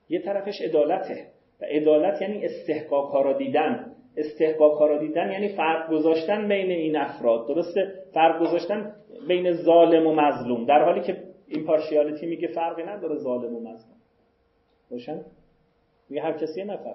[0.09, 1.27] یه طرفش عدالته.
[1.61, 3.95] و عدالت یعنی استحقاق ها را دیدن.
[4.17, 7.49] استحقاق ها را دیدن یعنی فرق گذاشتن بین این افراد.
[7.49, 8.93] درسته؟ فرق گذاشتن
[9.29, 10.65] بین ظالم و مظلوم.
[10.65, 11.17] در حالی که
[11.47, 13.99] این پارشیالیتی میگه فرقی نداره ظالم و مظلوم.
[14.91, 15.21] روشن؟
[16.09, 16.95] میگه هر کسی نفر.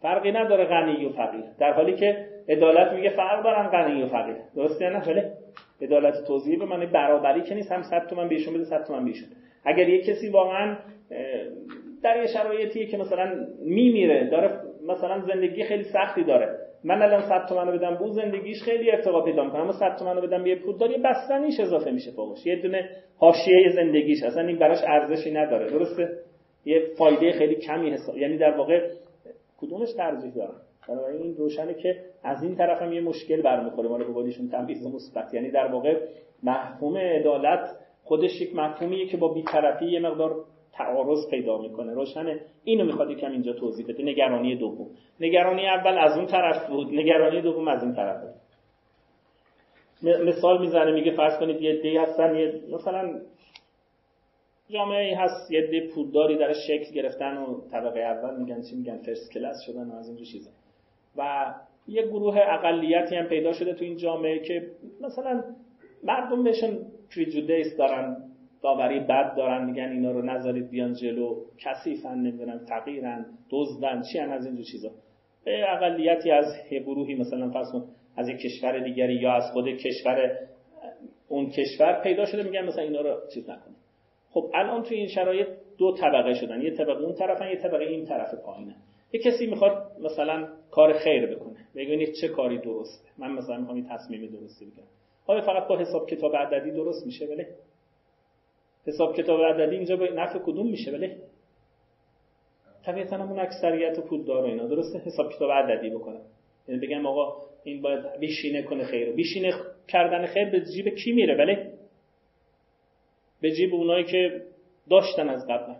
[0.00, 4.36] فرقی نداره غنی و فقیر در حالی که عدالت میگه فرق دارن غنی و فقیر
[4.56, 5.22] درسته نه؟ ولی
[5.80, 7.72] عدالت توضیح به معنی برابری که نیست.
[7.72, 9.28] هم 100 تومن بهشون بده 100 تومن بهشون.
[9.64, 10.76] اگر یه کسی واقعا
[12.06, 14.30] در یه شرایطیه که مثلا میمیره.
[14.30, 16.58] داره مثلا زندگی خیلی سختی داره.
[16.84, 20.46] من الان 100 تومن بدم بو زندگیش خیلی ارتقا پیدا می‌کنه اما 100 تومن بدم
[20.46, 24.22] یه پول یه بستنیش اضافه میشه فوقش یه دونه حاشیه زندگیش.
[24.22, 25.70] اصلا این براش ارزشی نداره.
[25.70, 26.08] درسته؟
[26.64, 28.88] یه فایده خیلی کمی حساب یعنی در واقع
[29.60, 30.56] کدومش ترجیح دارن
[30.88, 33.88] بنابراین این روشنه که از این طرف هم یه مشکل برمیخوره.
[33.88, 35.34] ما رو به قولیشون تمیز مثبت.
[35.34, 36.00] یعنی در واقع
[36.42, 37.68] مفهوم عدالت
[38.04, 40.44] خودش یک مفهومیه که با بیطرفی یه مقدار
[40.78, 41.94] تعارض پیدا می‌کنه.
[41.94, 42.40] روشنه.
[42.64, 44.02] اینو می‌خواد یکم اینجا توضیح بده.
[44.02, 44.86] نگرانی دوم.
[45.20, 46.94] نگرانی اول از اون طرف بود.
[46.94, 48.34] نگرانی دوم از این طرف بود.
[50.02, 53.20] مثال می‌زنه میگه فرض کنید یه دی هستن یه مثلا
[54.70, 59.32] جامعه هست یه دی پولداری در شکل گرفتن و طبقه اول میگن چی میگن؟ first
[59.32, 60.50] class شدن و از اینجور چیزا.
[61.16, 61.54] و
[61.88, 65.44] یه گروه اقلیتی هم پیدا شده تو این جامعه که مثلا
[66.04, 66.78] مردم بهشون
[67.16, 68.16] prejudice دارن.
[68.62, 71.44] داوری بد دارن میگن اینا رو نذارید بیان جلو.
[71.64, 74.90] کثیفن نمی‌دونن فقیرن دزدن چی از اینجور چیزا.
[75.44, 77.74] به اقلیتی از گروهی مثلا فرض
[78.16, 80.38] از یک کشور دیگری یا از خود کشور
[81.28, 83.76] اون کشور پیدا شده میگن مثلا اینا رو چیز نکنید
[84.30, 86.62] خب الان توی این شرایط دو طبقه شدن.
[86.62, 88.74] یه طبقه اون طرفن یه طبقه این طرف پایینه.
[89.12, 91.56] یه کسی می‌خواد مثلا کار خیر بکنه.
[91.74, 93.08] ببینید چه کاری درسته.
[93.18, 94.86] من مثلا می‌خوام این تصمیم درستی بگیرم.
[95.26, 97.46] آیا فقط با حساب کتاب عددی درست میشه بله
[98.86, 101.16] حساب کتاب عددی اینجا به نفع کدوم میشه؟ بله.
[102.84, 104.66] طبیعتا اون اکثریت پولدار و اینا.
[104.66, 106.20] درسته؟ حساب کتاب عددی بکنم.
[106.68, 109.12] یعنی بگم آقا این باید بیشینه کنه خیر.
[109.12, 109.52] بیشینه
[109.88, 111.72] کردن خیر به جیب کی میره؟ بله.
[113.40, 114.42] به جیب اونایی که
[114.90, 115.74] داشتن از قبل.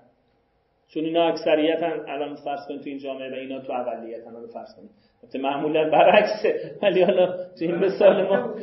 [0.89, 4.77] چون اینا اکثریتن الان فرض کنید تو این جامعه و اینا تو اقلیتن رو فرض
[4.77, 4.91] کنید.
[5.23, 6.77] البته معمولا برعکسه.
[6.83, 8.55] ولی حالا تو این مثال ما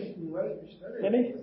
[1.04, 1.34] بله.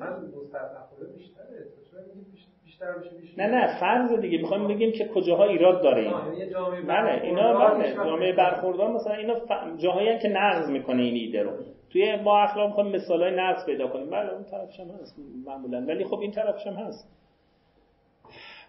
[3.37, 6.87] نه نه فرض دیگه می‌خوایم بگیم که کجاها ایراد داره این.
[6.87, 9.53] بله اینا بله جامعه برخوردار مثلا اینا ف...
[9.79, 11.51] جاهایی که نقض می‌کنه این ایده رو.
[11.90, 14.11] توی ما اخلاق می‌خوایم مثالای نقض پیدا کنیم.
[14.11, 15.16] بله اون طرفش هم هست
[15.47, 15.81] معمولا.
[15.81, 17.09] ولی خب این طرفش هم هست.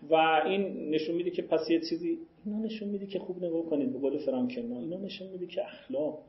[0.10, 3.93] و این نشون میده که پس یه چیزی اینا نشون میده که خوب نگاه کنید
[3.93, 6.19] به قول فرانکن اینا نشون میده که اخلاق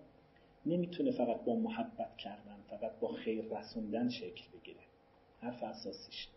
[0.67, 4.81] نمی‌تونه فقط با محبت کردن فقط با خیر رسوندن شکل بگیره.
[5.41, 6.29] حرف اساسیش.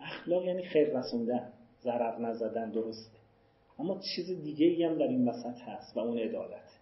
[0.00, 3.18] اخلاق یعنی خیر رسوندن ضرر نزدن درسته.
[3.78, 6.78] اما چیز دیگه ای هم در این وسط هست و اون عدالت.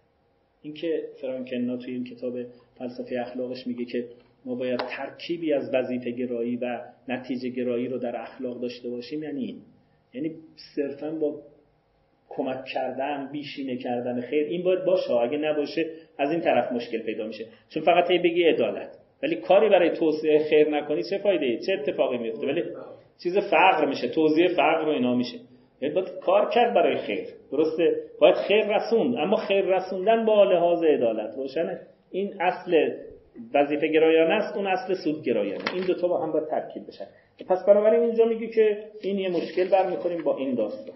[0.61, 2.33] اینکه فرانکنا توی این کتاب
[2.77, 4.07] فلسفه اخلاقش میگه که
[4.45, 9.45] ما باید ترکیبی از وظیفه گرایی و نتیجه گرایی رو در اخلاق داشته باشیم یعنی
[9.45, 9.61] این.
[10.13, 10.35] یعنی
[10.75, 11.41] صرفا با
[12.29, 15.13] کمک کردن بیشینه کردن خیر این باید باشه.
[15.13, 17.45] اگه نباشه از این طرف مشکل پیدا میشه.
[17.69, 18.97] چون فقط بگی عدالت.
[19.23, 22.63] ولی کاری برای توسعه خیر نکنی چه فایده ای؟ چه اتفاقی میفته ولی
[23.23, 25.37] چیز فقر میشه توضیح فقر رو اینا میشه.
[25.81, 27.27] یعنی باید کار کرد برای خیر.
[27.51, 29.15] درسته؟ باید خیر رسوند.
[29.15, 31.35] اما خیر رسوندن با لحاظ عدالت.
[31.37, 31.79] روشنه؟
[32.11, 32.91] این اصل
[33.53, 35.73] وظیفه گرایانه است اون اصل سود گرایانه.
[35.73, 37.05] این دو تا با هم باید ترکیب بشن.
[37.47, 40.95] پس بنابراین اینجا میگه که این یه مشکل برمیخوریم با این داستان.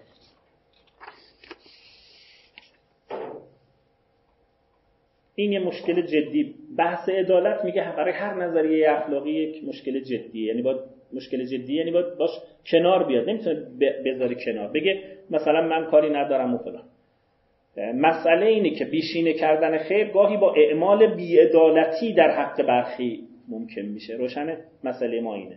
[5.34, 6.54] این یه مشکل جدی.
[6.78, 10.46] بحث عدالت میگه برای هر نظریه اخلاقی یک مشکل جدیه.
[10.46, 10.80] یعنی باید
[11.14, 12.30] مشکل جدی یعنی باید باش
[12.70, 13.66] کنار بیاد نمی‌تونه
[14.04, 14.68] بذاری کنار.
[14.68, 16.84] بگه مثلا من کاری ندارم و فلان.
[17.94, 24.16] مسئله اینه که بیشینه کردن خیر گاهی با اعمال بیعدالتی در حق برخی ممکن میشه.
[24.16, 25.56] روشنه؟ مسئله ما اینه.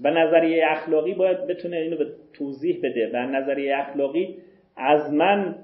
[0.00, 3.10] و نظریه اخلاقی باید بتونه اینو به توضیح بده.
[3.14, 4.36] و نظریه اخلاقی
[4.76, 5.54] از من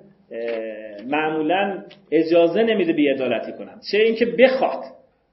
[1.06, 3.80] معمولا اجازه نمیده بیعدالتی کنم.
[3.92, 4.82] چه اینکه بخواد.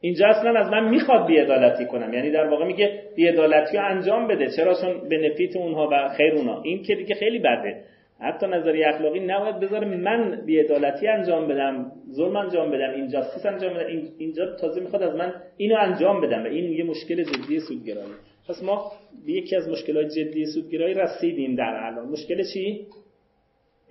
[0.01, 2.13] اینجا اصلا از من می‌خواد بیعدالتی کنم.
[2.13, 4.47] یعنی در واقع میگه بیعدالتی رو انجام بده.
[4.55, 7.83] چرا؟ چون نفیت اونها و خیر اونها این که دیگه خیلی بده.
[8.19, 13.87] حتی نظریه اخلاقی نباید بذاره من بیعدالتی انجام بدم ظلم انجام بدم اینجاستیس انجام بدم.
[14.17, 16.43] اینجا تازه می‌خواد از من اینو انجام بدم.
[16.43, 18.13] و این یه مشکل جدی سودگرایی.
[18.49, 18.91] پس ما
[19.25, 22.07] به یکی از مشکلات جدی سودگرایی رسیدیم در الان.
[22.07, 22.87] مشکل چی؟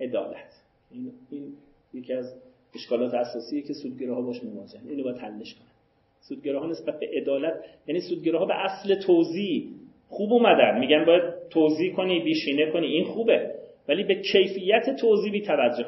[0.01, 0.53] عدالت.
[0.91, 1.53] این, این
[1.93, 2.25] یکی از
[2.75, 4.89] اشکالات اساسیه که سودگراها باش مواجهن.
[4.89, 5.68] اینو باید حلش کنن.
[6.19, 7.53] سودگراها نسبت به عدالت
[7.87, 9.69] یعنی سودگراها به اصل توضیح
[10.07, 10.79] خوب اومدن.
[10.79, 13.51] میگن باید توضیح کنی بیشینه کنی این خوبه.
[13.87, 15.85] ولی به کیفیت توضیح بی توجه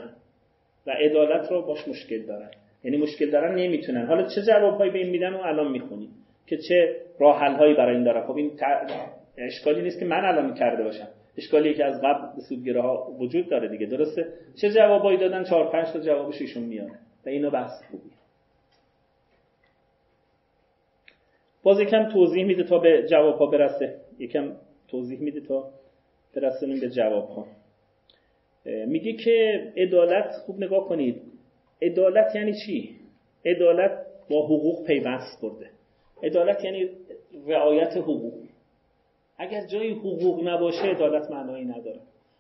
[0.88, 2.52] و عدالت رو باش مشکل دارن.
[2.84, 4.06] یعنی مشکل دارن نمی‌تونن.
[4.06, 6.10] حالا چه جوابهایی به این میدن و الان می‌خونیم.
[6.48, 8.52] که چه راه هایی برای این داره خب این
[9.38, 11.08] اشکالی نیست که من الان کرده باشم.
[11.38, 12.82] اشکالی که از قبل سودگیره
[13.20, 13.86] وجود داره دیگه.
[13.86, 14.26] درسته؟
[14.62, 18.11] چه جوابایی دادن؟ چهار پنج تا جوابش ایشون میاره و اینا بحث خوبی.
[21.64, 23.96] باز یکم توضیح میده تا به جواب ها برسه.
[24.20, 24.52] یکم
[24.88, 25.70] توضیح میده تا
[26.36, 27.48] برسونیم به جواب ها
[28.66, 31.22] میگه که عدالت خوب نگاه کنید.
[31.82, 32.96] عدالت یعنی چی؟
[33.46, 35.70] عدالت با حقوق پیوست برده.
[36.24, 36.90] عدالت یعنی
[37.48, 38.34] رعایت حقوق.
[39.38, 42.00] اگر جایی حقوق نباشه عدالت معنایی نداره.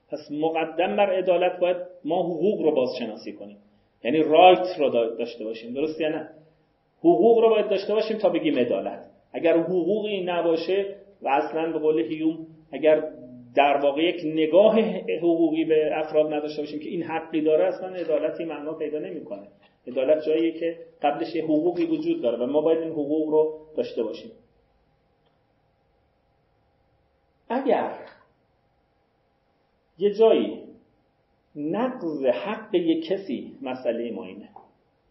[0.09, 3.57] پس مقدم بر عدالت باید ما حقوق رو بازشناسی کنیم.
[4.03, 5.73] یعنی رایت رو داشته باشیم.
[5.73, 6.29] درست یا نه؟
[6.99, 9.10] حقوق رو باید داشته باشیم تا بگیم عدالت.
[9.33, 13.11] اگر حقوقی نباشه و اصلا به قول هیوم اگر
[13.55, 14.79] در واقع یک نگاه
[15.17, 19.47] حقوقی به افراد نداشته باشیم که این حقی داره اصلا عدالتی معنا پیدا نمی‌کنه.
[19.87, 24.31] عدالت جاییه که قبلش حقوقی وجود داره و ما باید این حقوق رو داشته باشیم.
[27.49, 27.97] اگر
[29.97, 30.63] یه جایی
[31.55, 34.49] نقض حق یک کسی مسئله ما اینه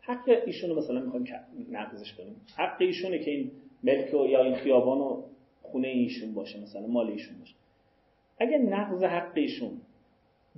[0.01, 1.27] حق ایشونو مثلا می‌خوایم
[1.71, 2.37] نقضش کنیم.
[2.57, 3.51] حق ایشونه که این
[3.85, 5.23] ملک یا این خیابان و
[5.63, 7.55] خونه ایشون باشه مثلا مال ایشون باشه.
[8.39, 9.71] اگه نقض حق ایشون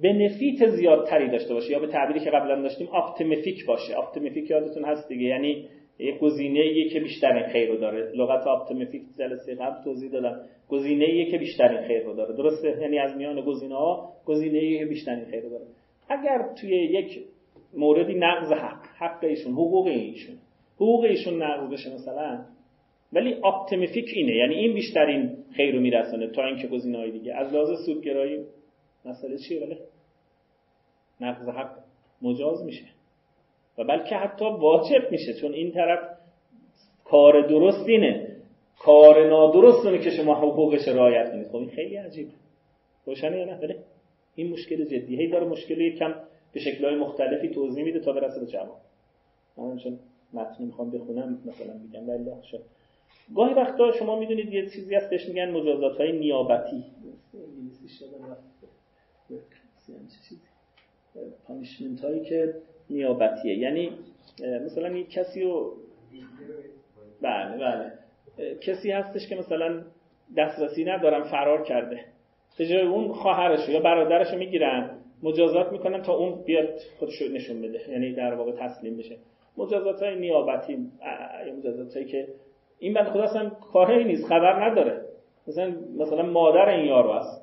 [0.02, 3.94] benefit زیادتری داشته باشه یا به تعبیری که قبلا داشتیم optimific باشه.
[3.94, 8.12] optimific یادتون هست دیگه یعنی یک گزینه که بیشترین خیر رو داره.
[8.14, 10.40] لغت optimific جلسه قبل توضیح دادم.
[10.68, 12.36] گزینه که بیشترین خیر رو داره.
[12.36, 15.64] درسته؟ یعنی از میان گزینه ها گزینه که بیشترین خیر رو داره.
[16.08, 17.24] اگر توی یک
[17.76, 20.36] موردی نقض حق حق ایشون حقوق ایشون
[20.76, 22.44] حقوق ایشون نقض بشه مثلا
[23.12, 24.36] ولی آپتیمفیک اینه.
[24.36, 27.34] یعنی این بیشترین خیر رو میرسونه تا اینکه گزینه های دیگه.
[27.34, 28.44] از لحاظ سودگرایی
[29.04, 29.78] مسئله چیه؟ ولی
[31.20, 31.78] نقض حق
[32.22, 32.84] مجاز میشه.
[33.78, 35.34] و بلکه حتی واجب میشه.
[35.40, 36.18] چون این طرف
[37.04, 38.28] کار درست اینه.
[38.78, 41.48] کار نادرست اونه که شما حقوقش رعایت کنید.
[41.48, 42.32] خب این خیلی عجیبه
[43.06, 43.78] روشنه یا نه؟ بله.
[44.34, 45.16] این مشکل جدی.
[45.16, 46.14] هی داره مشکل یکم
[46.52, 48.80] به شکلهای مختلفی توضیح میده تا برسه به جواب.
[49.56, 49.98] من چون
[50.32, 52.62] متن می‌خوام بخونم مثلا میگم والله شد
[53.34, 56.84] گاهی وقتا شما می‌دونید یه چیزی هست بهش میگن مجازات های نیابتی
[61.46, 62.54] پانیشمنت هایی که
[62.90, 63.58] نیابتیه.
[63.58, 63.90] یعنی
[64.64, 65.76] مثلا یک کسی رو
[67.22, 67.92] بله بله.
[68.60, 69.84] کسی هستش که مثلا
[70.36, 72.04] دسترسی ندارم فرار کرده.
[72.58, 74.90] به جای اون خواهرش یا برادرش رو می‌گیرن
[75.22, 77.90] مجازات می‌کنن تا اون بیاد خودش نشون بده.
[77.90, 79.16] یعنی در واقع تسلیم بشه.
[79.56, 80.90] مجازات های نیابتی
[81.58, 82.28] مجازات هایی که
[82.82, 85.02] این بند خدا اصلا کاری نیست خبر نداره.
[85.48, 87.42] مثلا مثلا مادر این یارو است.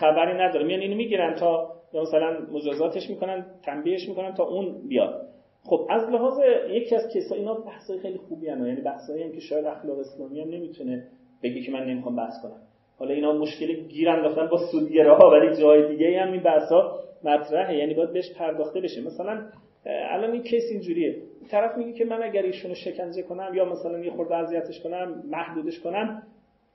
[0.00, 0.64] خبری نداره.
[0.64, 5.22] میان اینو می‌گیرن تا مثلا مجازاتش می‌کنن تنبیهش می‌کنن تا اون بیاد.
[5.64, 8.66] خب از لحاظ یکی از کیسا اینا بحثای خیلی خوبی هن.
[8.66, 11.04] یعنی بحثایی که شاید اخلاق اسلامی هم نمی‌تونه
[11.42, 12.60] بگی که من نمی‌خوام بحث کنم.
[12.98, 17.76] حالا اینا مشکل گیر انداختن با سودگره ها ولی جای دیگه هم این بحثا مطرحه.
[17.76, 19.00] یعنی باید بهش پرداخته بشه.
[19.00, 19.40] مثلا
[19.86, 21.16] الان این کیس اینجوریه.
[21.50, 25.80] طرف میگه که من اگر ایشونو شکنجه کنم یا مثلا یه خورده اذیتش کنم محدودش
[25.80, 26.22] کنم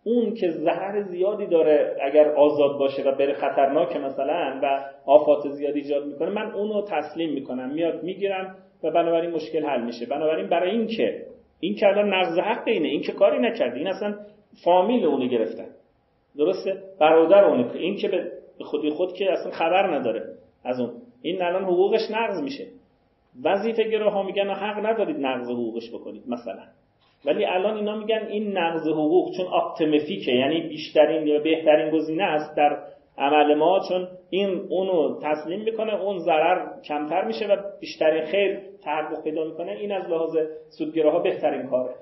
[0.03, 5.79] اون که زهر زیادی داره اگر آزاد باشه و بره خطرناک مثلا و آفات زیادی
[5.79, 7.73] ایجاد می‌کنه من اونو تسلیم می‌کنم.
[7.73, 10.05] میاد می‌گیرم و بنابراین مشکل حل میشه.
[10.05, 11.25] بنابراین برای این که
[11.59, 12.87] این که الان نقض حق اینه.
[12.87, 13.77] این که کاری نکرده.
[13.77, 14.15] این اصلا
[14.63, 15.67] فامیل اونو گرفتن
[16.37, 18.31] درسته؟ برادر اونه این که به
[18.63, 20.33] خودی خود که اصلا خبر نداره
[20.65, 20.91] از اون.
[21.21, 22.65] این الان حقوقش نقض میشه.
[23.43, 26.63] وظیفه گروه میگن حق ندارید نقض حقوقش بکنید مثلا.
[27.25, 32.57] ولی الان اینا میگن این نقض حقوق چون آپتیمفیکه یعنی بیشترین یا بهترین گزینه است
[32.57, 32.83] در
[33.17, 39.23] عمل ما چون این اونو تسلیم می‌کنه اون ضرر کمتر میشه و بیشترین خیر تحقق
[39.23, 39.71] پیدا می‌کنه.
[39.71, 40.37] این از لحاظ
[41.03, 41.95] ها بهترین کاره.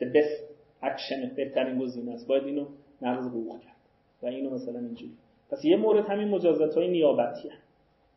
[0.00, 0.44] The best
[0.82, 2.28] action بهترین گزینه است.
[2.28, 2.66] باید اینو
[3.02, 3.76] نقض حقوق کرد.
[4.22, 5.12] و اینو مثلا اینجوری.
[5.50, 7.48] پس یه مورد همین مجازات های نیابتی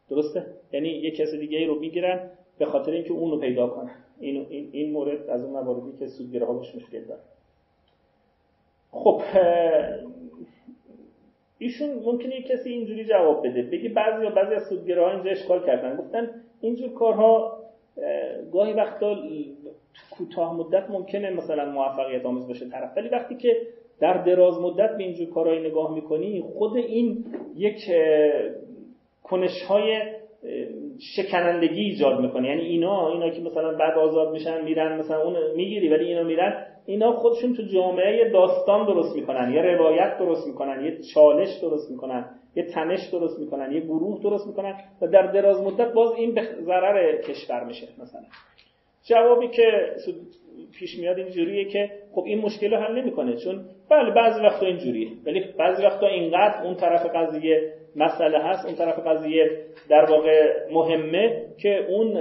[0.09, 3.95] درسته؟ یعنی یه کس دیگه ای رو می‌گیرن به خاطر اینکه اون رو پیدا کنن.
[4.19, 7.21] این, این, این مورد از اون مواردی که سودگیره ها باش مشکل داره.
[8.91, 9.21] خب
[11.59, 13.61] ایشون ممکنه یک کسی اینجوری جواب بده.
[13.61, 15.95] بگی بعضی یا بعضی از سودگیره ها اینجا اشکال کردن.
[15.95, 16.29] گفتن
[16.61, 17.59] اینجور کارها
[18.51, 19.15] گاهی وقتا
[20.11, 22.97] کوتاه مدت ممکنه مثلا موفقیت آمیز باشه طرف.
[22.97, 23.57] ولی وقتی که
[23.99, 27.91] در دراز مدت به اینجور کارهای نگاه می‌کنی خود این یک
[29.29, 30.01] کنش های
[31.15, 32.47] شکنندگی ایجاد می‌کنه.
[32.47, 36.65] یعنی اینا اینا که مثلا بعد آزاد میشن میرن مثلا اون می‌گیری ولی اینا میرن.
[36.85, 42.25] اینا خودشون تو جامعه داستان درست می‌کنن یه روایت درست می‌کنن یه چالش درست می‌کنن
[42.55, 46.41] یه تنش درست می‌کنن یه گروه درست می‌کنن و در دراز مدت باز این به
[46.61, 48.21] ضرر کشور میشه مثلا.
[49.09, 49.63] جوابی که
[50.79, 55.07] پیش میاد اینجوریه که خب این مشکل رو حل نمی‌کنه چون بله بعضی وقتا اینجوریه.
[55.25, 59.49] ولی بعضی وقتا اینقدر اون طرف قضیه مسئله هست اون طرف قضیه
[59.89, 62.17] در واقع مهمه که اون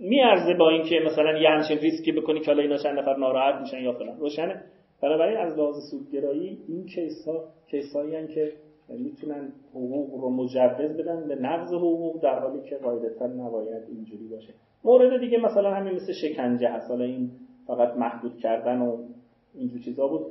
[0.00, 3.78] میارزه با اینکه مثلا یه همچین ریسکی بکنی که حالا اینا چند نفر ناراحت میشن
[3.78, 4.18] یا فلان.
[4.18, 4.62] روشنه؟
[5.02, 8.52] بنابراین از لحاظ سودگرایی این کیس ها کیسایی که
[8.88, 14.54] می‌تونن حقوق رو مجوز بدن به نقض حقوق در حالی که قاعدتا نباید اینجوری باشه.
[14.84, 16.90] مورد دیگه مثلا همین مثل شکنجه هست.
[16.90, 17.30] حالا این
[17.66, 18.96] فقط محدود کردن و
[19.54, 20.26] اینجور چیزا بود.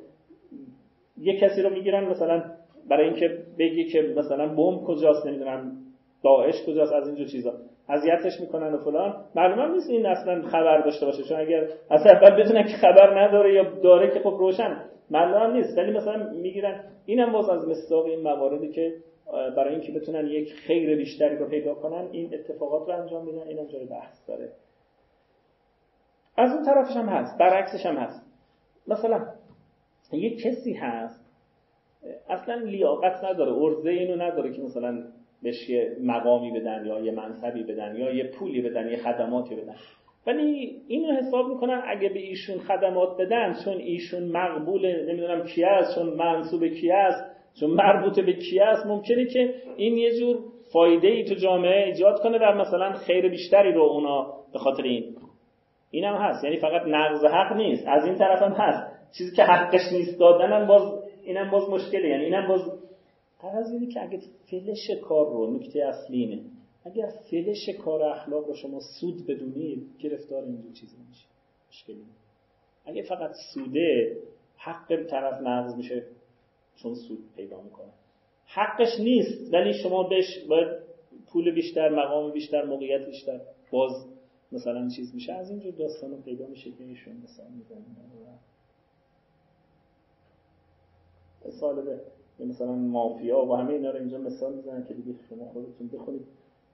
[1.18, 2.44] یه کسی رو می‌گیرن مثلا
[2.90, 5.78] برای اینکه بگی که مثلا بمب کجاست نمی‌دونم
[6.24, 7.54] داعش کجاست از اینجور چیزا.
[7.90, 9.26] اذیتش می‌کنن و فلان.
[9.36, 13.54] معلومه نیست این اصلا خبر داشته باشه چون اگر اصلا اول بدونن که خبر نداره
[13.54, 14.82] یا داره که خب روشن.
[15.10, 16.84] معلوم نیست ولی مثلا می‌گیرن.
[17.06, 18.94] اینم باز از مصداق این مواردی که
[19.58, 23.48] برای اینکه بتونن یک خیر بیشتری رو پیدا کنن این اتفاقات رو انجام میدن.
[23.48, 24.50] اینم جای بحث داره.
[26.38, 28.26] از اون طرفش هم هست برعکسش هم هست.
[28.88, 29.26] مثلا
[30.14, 31.26] یک کسی هست
[32.30, 35.04] اصلا لیاقت نداره ارزه اینو نداره که مثلا
[35.46, 39.76] بهش یه مقامی بدن یا یه منصبی بدن یا یه پولی بدن یه خدماتی بدن.
[40.28, 45.96] ولی اینو حساب می‌کنن اگه به ایشون خدمات بدن چون ایشون مقبول نمی‌دونم کی است
[45.96, 50.38] چون منصوب کی است چون مربوط به کی است ممکنه که این یه جور
[50.74, 55.16] فایده ای تو جامعه ایجاد کنه و مثلا خیر بیشتری رو اونا به خاطر این.
[55.92, 56.44] اینم هست.
[56.44, 57.88] یعنی فقط نقض حق نیست.
[57.88, 59.12] از این طرف هم هست.
[59.18, 60.82] چیزی که حقش نیست دادنم باز
[61.24, 62.10] اینم باز مشکله.
[62.10, 62.62] یعنی اینم باز
[63.54, 64.20] از اینه که اگه
[64.52, 66.44] فلش کار رو نکته اصلی اینه
[66.86, 71.28] اگر فلش کار اخلاق رو شما سود بدونید گرفتار اینجور چیزی میشه
[71.70, 72.06] مشکلی
[72.86, 74.18] اگه فقط سوده
[74.58, 76.06] حق طرف نقض میشه
[76.76, 77.92] چون سود پیدا می‌کنه.
[78.46, 80.68] حقش نیست ولی شما بهش باید
[81.28, 83.92] پول بیشتر مقام بیشتر موقعیت بیشتر باز
[84.52, 85.34] مثلا چیز میشه.
[85.34, 87.96] از اینجور داستان پیدا میشه که ایشون مثلا می‌زنیم
[92.38, 96.22] سال مثلا مافیا و همه اینا رو اینجا مثال می‌زنن که دیگه شما خودتون بخونید.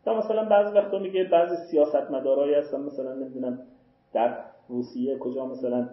[0.08, 3.60] یا مثلا بعضی وقتا میگه بعضی سیاستمدارایی هستن مثلا نمی‌دونم
[4.13, 4.38] در
[4.69, 5.89] روسیه کجا مثلا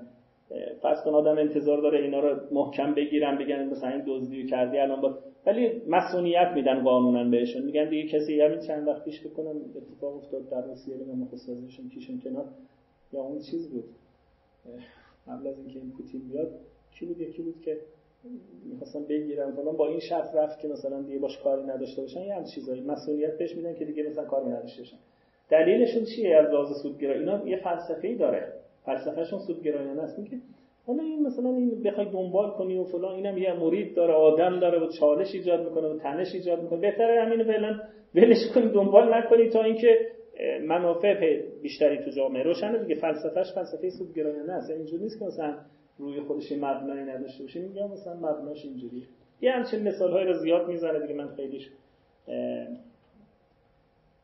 [0.82, 5.00] فرض کن آدم انتظار داره اینا رو محکم بگیرن بگن مثلا این دزدی کردی الان
[5.00, 7.62] با ولی مسئولیت میدن قانونا بهشون.
[7.62, 11.88] میگن دیگه کسی همین چند وقت پیش بکنم اتفاق افتاد در روسیه بگم نخست وزیرشون
[11.88, 12.44] کیشون کنار.
[13.12, 13.84] یا اون چیز بود.
[15.26, 16.50] قبل از اینکه این پوتین بیاد
[16.92, 17.78] کی بود؟ یکی بود که
[18.64, 22.34] می‌خواستن بگیرن فلان با این شرط رفت که مثلا دیگه باش کاری نداشته باشن یه
[22.34, 22.80] هم چیزایی.
[22.80, 24.96] مسئولیت بهش میدن که دیگه مثلا کاری نداشته باشن.
[25.50, 28.52] دلیلشون چیه از لحاظ سودگرایی اینا یه فلسفه‌ای داره.
[28.84, 30.18] فلسفهشون سودگرایانه است.
[30.18, 30.38] میگه
[30.86, 34.78] حالا این مثلا این بخوای دنبال کنی و فلان اینم یه مرید داره آدم داره
[34.78, 36.80] و چالش ایجاد می‌کنه و تنش ایجاد می‌کنه.
[36.80, 37.80] بهتره همینو فعلا
[38.14, 39.98] ولش کنی دنبال نکنی تا اینکه
[40.66, 42.78] منافع بیشتری تو جامعه روشنه.
[42.78, 44.70] دیگه فلسفهش فلسفه سودگرایانه است.
[44.70, 45.58] اینجوری نیست که مثلا
[45.98, 49.06] روی خودش مبنایی نداشته باشه میگم مثلا مبناش اینجوری
[49.40, 51.68] یه همچین مثال های رو زیاد می‌زنه دیگه من خیلیش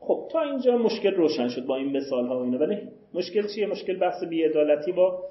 [0.01, 2.59] خب تا اینجا مشکل روشن شد با این مثال ها و اینا.
[2.59, 5.23] ولی مشکل چیه؟ مشکل بحث بیعدالتی با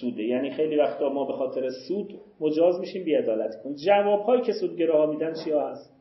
[0.00, 0.22] سوده.
[0.22, 5.06] یعنی خیلی وقتا ما به خاطر سود مجاز میشیم بیعدالتی کن جواب هایی که سودگراها
[5.06, 5.92] میدن چیا هست؟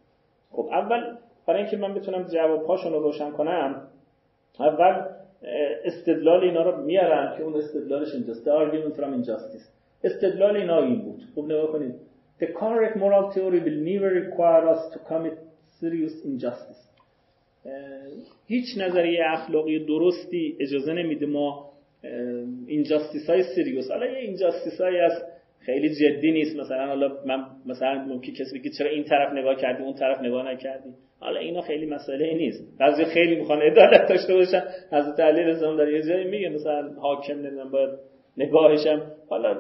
[0.52, 1.18] خب اول
[1.48, 3.88] برای اینکه من بتونم جواب هاشون رو روشن کنم
[4.60, 5.06] اول
[5.84, 8.46] استدلال اینا رو میارن که اون استدلالش اینجاست.
[8.46, 9.66] The argument from injustice.
[10.04, 11.22] استدلال اینا این بود.
[11.36, 11.96] خوب نگاه کنید.
[12.40, 15.38] The correct moral theory will never require us to commit
[15.80, 16.82] serious injustice.
[18.48, 21.72] هیچ نظریه اخلاقی درستی اجازه نمیده ما
[22.68, 25.24] اینجاستیس های سریوس حالا یه اینجاستیس های از
[25.60, 26.56] خیلی جدی نیست.
[26.60, 30.52] مثلا حالا من مثلا ممکن کسی بگه چرا این طرف نگاه کردی اون طرف نگاه
[30.52, 30.90] نکردی.
[31.20, 32.80] حالا اینا خیلی مسئله نیست.
[32.80, 34.64] بعضی خیلی می‌خوان عدالت داشته باشن.
[34.92, 37.90] حضرت علی رضا در یه جایی میگه مثلا حاکم نمی‌دونم باید
[38.38, 39.12] نگاهشم.
[39.30, 39.56] حالا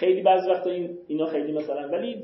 [0.00, 2.16] خیلی بعضی وقتا این اینا خیلی مثلا ولی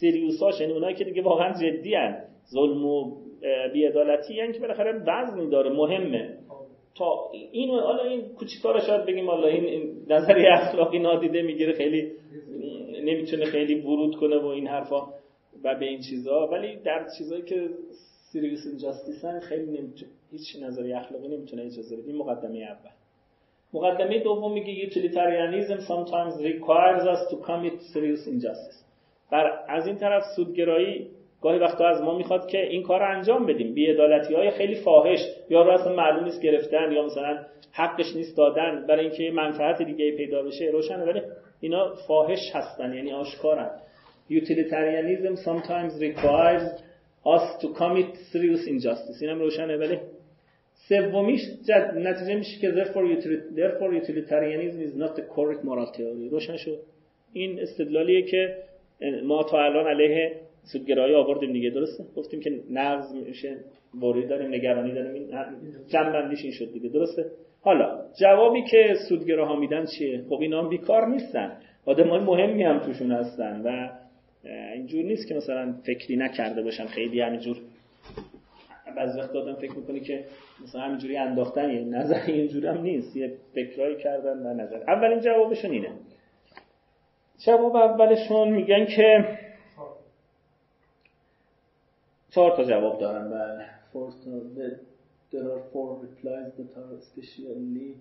[0.00, 2.18] سریوساش یعنی اونایی که دیگه واقعا جدی هن.
[2.50, 3.16] ظلم و
[3.72, 6.38] بیعدالتی یعنی که بالاخره وزنی داره مهمه.
[6.98, 12.12] تا اینو حالا این کوچیکا رو شاید بگیم حالا این نظری اخلاقی نادیده می‌گیره خیلی
[13.02, 15.08] نمی‌تونه خیلی ورود کنه و این حرفا
[15.64, 17.68] و به این چیزا ولی در چیزایی که
[18.32, 22.06] سیریوس اینجاستیس خیلی نمی‌تونه هیچ نظری اخلاقی نمی‌تونه اجازه بده.
[22.06, 22.90] این مقدمه اول.
[23.74, 28.82] مقدمه دوم میگه utilitarianism sometimes requires us to commit serious injustice
[29.30, 31.10] بر از این طرف سودگرایی
[31.42, 33.74] گاهی وقتا از ما می‌خواد که این کار رو انجام بدیم.
[33.74, 37.38] بیعدالتی های خیلی فاحش یا اصلا معلوم نیست گرفتن یا مثلا
[37.72, 41.04] حقش نیست دادن برای اینکه منفعت دیگه پیدا بشه روشنه.
[41.04, 41.20] ولی
[41.62, 43.70] اینا فاحش هستن یعنی آشکارن.
[44.30, 46.66] Utilitarianism sometimes requires
[47.34, 49.22] us to commit serious injustice.
[49.22, 49.98] اینم روشنه ولی
[50.88, 51.40] سومیش
[51.96, 56.30] نتیجه میشه که therefore utilitarianism is not the correct moral theory.
[56.30, 56.78] روشن شد.
[57.32, 58.56] این استدلالیه که
[59.24, 60.32] ما تا الان علیه
[60.72, 63.56] سودگرایی آوردیم دیگه درسته؟ گفتیم که نقض میشه
[64.00, 65.30] بوری داریم نگرانی داریم این
[65.88, 67.30] جنبندیش این شد دیگه درسته؟
[67.64, 71.56] حالا جوابی که سودگراها میدن چیه؟ خب اینا هم بیکار نیستن.
[71.86, 73.90] آدمای مهمی هم توشون هستن و
[74.74, 76.86] اینجور نیست که مثلا فکری نکرده باشن.
[76.86, 77.56] خیلی همینجور.
[78.96, 80.24] بعضی وقت آدم فکر می‌کنه که
[80.62, 83.16] مثلا همینجوری انداختن یه نظر اینجوری هم نیست.
[83.16, 84.76] یه فکرایی کردن و نظر.
[84.90, 85.92] اولین جوابشون اینه.
[87.46, 89.38] جواب اولشون میگن که
[92.30, 93.30] چهار تا جواب دارن.
[93.30, 94.78] بله.
[95.32, 97.96] There are four replies that are especially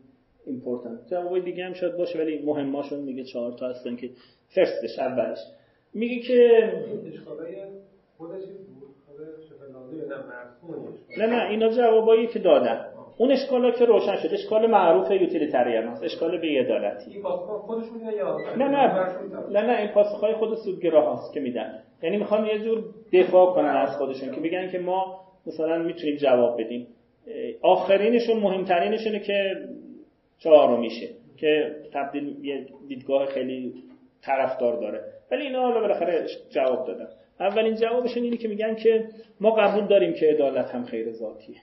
[0.48, 1.10] important.
[1.12, 4.10] جوابای دیگه هم شاید باشه ولی مهماشون میگه چهار تا هستن که
[4.56, 5.38] فرستش اولش.
[5.94, 6.72] میگه که
[11.18, 12.86] نه نه اینا جوابایی که دادن.
[13.18, 17.24] اون اشکالا که روشن شد اشکال معروف یوتیلیتریان هست اشکال بی‌عدالتی
[18.58, 19.08] نه نه
[19.50, 21.80] نه نه این پاسخهای خود سودگرا هست که میدن.
[22.04, 26.62] یعنی می‌خوان یه جور دفاع کنن از خودشون که بگن که ما مثلا می‌تونیم جواب
[26.62, 26.88] بدیم.
[27.62, 29.68] آخرینشون مهمترینشونه که
[30.38, 33.84] چهارو میشه که تبدیل یه دیدگاه خیلی
[34.22, 35.04] طرفدار داره.
[35.32, 37.08] ولی اینا حالا بالاخره جواب دادن.
[37.40, 39.10] اولین جوابشون اینه که میگن که
[39.40, 41.58] ما قبول داریم که عدالت هم خیر ذاتیه.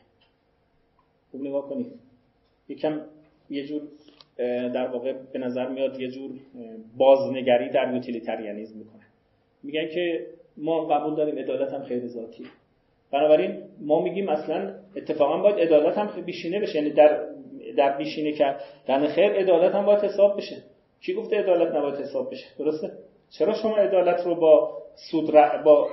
[1.31, 1.93] خوب نگاه کنید
[2.69, 3.01] یکم
[3.51, 3.83] یه جور
[4.75, 6.31] در واقع به نظر میاد یه جور
[6.97, 9.03] بازنگری در یوتیلیتریانیزم می‌کنه.
[9.63, 12.47] میگن که ما قبول داریم عدالت هم خیر ذاتیه.
[13.13, 17.21] بنابراین ما میگیم اصلا اتفاقا باید عدالت هم بیشینه بشه یعنی در
[17.77, 19.07] در بیشینه کردن.
[19.07, 20.57] خیر عدالت هم باید حساب بشه.
[21.07, 22.91] کی گفته عدالت نباید حساب بشه؟ درسته؟
[23.39, 24.79] چرا شما عدالت رو با
[25.11, 25.33] سود
[25.65, 25.89] با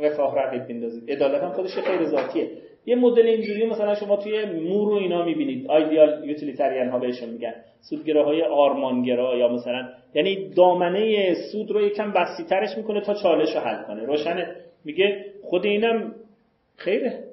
[0.00, 2.50] رفاه رقیب بندازید عدالت هم خودش خیر ذاتیه.
[2.86, 5.70] یه مدل اینجوری مثلا شما توی مور و اینا می‌بینید.
[5.70, 7.54] آیدیال یوتیلیتریان ها بهشون میگن.
[7.80, 13.82] سودگراهای آرمانگرا یا مثلا یعنی دامنه سود رو یکم بسیترش می‌کنه تا چالش رو حل
[13.82, 14.04] کنه.
[14.04, 14.56] روشنه.
[14.84, 16.14] میگه خود اینم
[16.78, 17.24] خیره.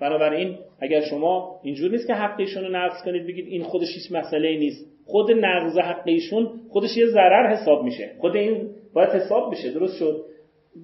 [0.00, 4.58] بنابراین اگر شما اینجور نیست که حق رو نقض کنید بگید این خودش هیچ مسئله
[4.58, 4.86] نیست.
[5.06, 8.10] خود نقض حق ایشون خودش یه ضرر حساب میشه.
[8.20, 10.24] خود این باید حساب بشه درست شد؟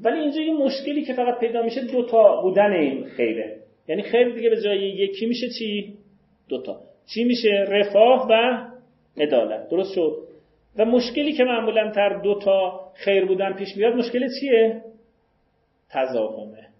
[0.02, 3.56] ولی اینجا یه مشکلی که فقط پیدا میشه دوتا بودن این خیره.
[3.88, 5.94] یعنی خیر دیگه به جای یکی میشه چی؟
[6.48, 6.80] دوتا
[7.14, 8.62] چی میشه؟ رفاه و
[9.16, 9.68] عدالت.
[9.68, 10.16] درست شد؟
[10.78, 14.82] و مشکلی که معمولا تر دوتا خیر بودن پیش میاد مشکل چیه؟
[15.90, 16.71] تضاهمه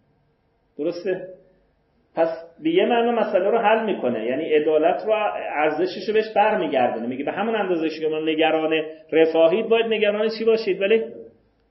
[0.79, 1.29] درسته؟
[2.15, 2.29] پس
[2.63, 4.27] به یه معنا مسئله رو حل می‌کنه.
[4.27, 5.13] یعنی عدالت رو
[5.57, 7.07] ارزشش رو بهش برمیگردونه.
[7.07, 8.73] میگه به همون اندازه که شما نگران
[9.13, 11.05] رفاهید باید نگران چی باشید؟ ولی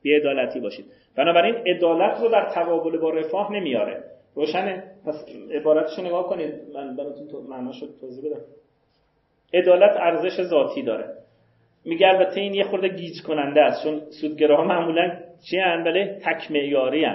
[0.04, 0.86] بی عدالتی باشید.
[1.18, 4.04] بنابراین عدالت رو در تقابل با رفاه نمیاره.
[4.36, 6.54] روشنه؟ پس عبارتش رو نگاه کنید.
[6.74, 8.42] من براتون تو معناش رو توضیح بدم.
[9.54, 11.06] عدالت ارزش ذاتی داره.
[11.86, 13.84] میگه البته این یه خورده گیج کننده است.
[13.84, 15.18] چون سودگراها معمولا
[15.50, 17.06] چی بله تک معیاری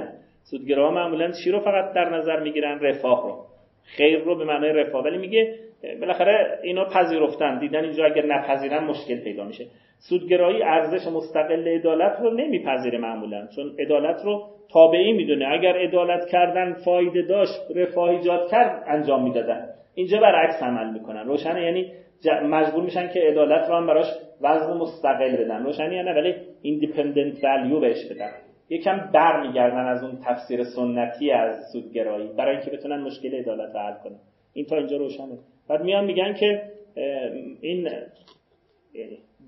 [0.51, 3.44] سودگراها معمولا چی رو فقط در نظر می‌گیرن رفاه رو.
[3.82, 5.05] خیر رو به معنای رفاه.
[5.05, 5.55] ولی میگه
[6.01, 9.66] بالاخره اینا پذیرفتن دیدن اینجا اگر نپذیرن مشکل پیدا میشه.
[9.99, 14.42] سودگرایی ارزش مستقل عدالت رو نمیپذیره معمولا چون عدالت رو
[14.72, 15.49] تابعی می‌دونه.
[15.53, 19.68] اگر عدالت کردن فایده داشت رفاه ایجاد کرد انجام می‌دادن.
[19.94, 21.26] اینجا برعکس عمل می‌کنن.
[21.26, 21.92] روشنه یعنی
[22.42, 24.07] مجبور میشن که عدالت رو هم براش
[24.40, 25.64] وزن مستقل بدن.
[25.64, 28.30] روشنه یعنی ولی ایندیپندنت ولیو بهش بدن.
[28.70, 33.94] یکم برمیگردن از اون تفسیر سنتی از سودگرایی برای اینکه بتونن مشکل عدالت رو حل
[34.04, 34.18] کنن.
[34.52, 35.38] این تا اینجا روشنه.
[35.68, 36.62] بعد میان میگن که
[37.60, 37.88] این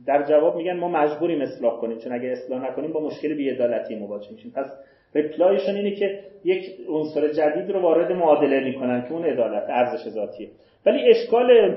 [0.07, 4.33] در جواب میگن ما مجبوریم اصلاح کنیم چون اگه اصلاح نکنیم با مشکل بی‌عدالتی مواجه
[4.33, 4.53] میشیم.
[4.57, 4.67] پس
[5.15, 10.49] ریپلایشون اینه که یک عنصر جدید رو وارد معادله می‌کنن که اون عدالت ارزش ذاتیه.
[10.87, 11.77] ولی اشکال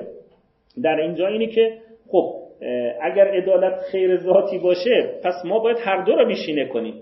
[0.83, 1.77] در اینجا اینه که
[2.07, 2.33] خب
[3.01, 6.93] اگر عدالت خیر ذاتی باشه پس ما باید هر دو رو بیشینه کنیم.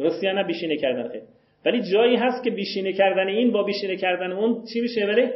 [0.00, 1.20] درستی یا نه؟ بیشینه کردن.
[1.64, 5.28] ولی جایی هست که بیشینه کردن این با بیشینه کردن اون چی میشه ولی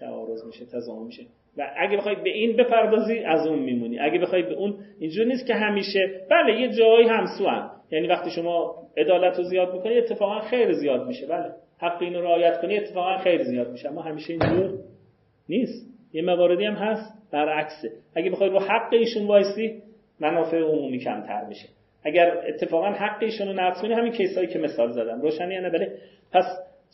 [0.00, 1.22] تعارض میشه تضامن میشه.
[1.58, 3.98] و اگه بخوای به این بپردازی از اون میمونی.
[3.98, 6.20] اگه بخوای به اون اینجور نیست که همیشه.
[6.30, 11.06] بله یه جایی همسو هم یعنی وقتی شما عدالت رو زیاد می‌کنی اتفاقا خیر زیاد
[11.06, 11.26] میشه.
[11.26, 11.50] بله.
[11.78, 13.88] حق اینو رعایت کنی اتفاقا خیر زیاد میشه.
[13.88, 14.78] اما همیشه اینجور
[15.48, 15.86] نیست.
[16.12, 17.30] یه مواردی هم هست.
[17.32, 17.90] برعکسه.
[18.14, 19.82] اگه بخوای رو حق ایشون وایسی
[20.20, 21.68] منافع عمومی کمتر میشه.
[22.04, 25.20] اگر اتفاقا حق ایشون رو نقض کنی همین case ایی که مثال زدم.
[25.20, 25.98] روشنی نه بله.
[26.32, 26.44] پس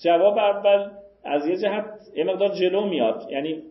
[0.05, 0.91] جواب اول
[1.25, 1.85] از یه جهت
[2.17, 3.27] یه مقدار جلو میاد.
[3.31, 3.63] یعنی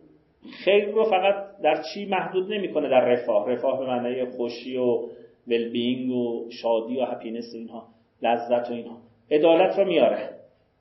[0.64, 3.50] خیر رو فقط در چی محدود نمی‌کنه؟ در رفاه.
[3.50, 5.08] رفاه به معنای خوشی و
[5.48, 7.88] well-being و شادی و happiness اینها.
[8.22, 8.98] لذت و اینها.
[9.30, 10.28] عدالت رو میاره.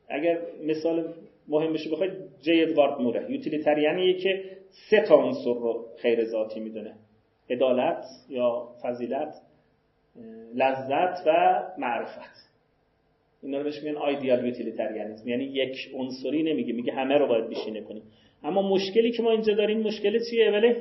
[0.10, 1.14] اگر مثال
[1.48, 4.44] مهم بشه بخواید جی ادوارد موره یوتیلیتریانیه که
[4.90, 6.94] سه تا عنصر رو خیر ذاتی می‌دونه.
[7.50, 9.34] عدالت یا فضیلت؟
[10.56, 12.48] لذت و معرفت.
[13.44, 17.82] اینا رو بهش میگن آیدیال یوتیلیتریانیسم یعنی یک عنصری نمیگه میگه همه رو باید بیشینه
[17.82, 18.04] کنیم
[18.44, 20.76] اما مشکلی که ما اینجا داریم مشکل چیه؟ ولی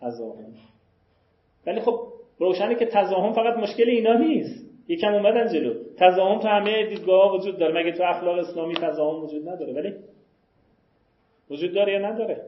[0.00, 0.54] تضاهم.
[1.66, 2.00] ولی خب
[2.38, 4.66] روشنه که تضاهم فقط مشکل اینا نیست.
[4.88, 5.74] یکم اومدن جلو.
[5.96, 7.82] تضاهم تو همه دیدگاه وجود داره.
[7.82, 9.94] مگه تو اخلاق اسلامی تضاهم وجود نداره؟ ولی
[11.50, 12.42] وجود داره یا نداره؟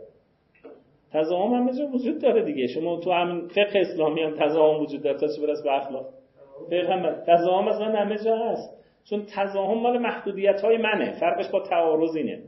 [1.14, 2.66] تضاهم همه جا وجود داره دیگه.
[2.66, 5.18] شما تو همین فقه اسلامی هم تضاهم وجود داره.
[5.18, 6.06] تا چه برس به اخلاق؟
[6.70, 8.84] فقه هم تضاهم اصلا همه جا هست.
[9.10, 11.12] چون تضاهم مال محدودیت های منه.
[11.20, 12.38] فرقش با تعارض اینه.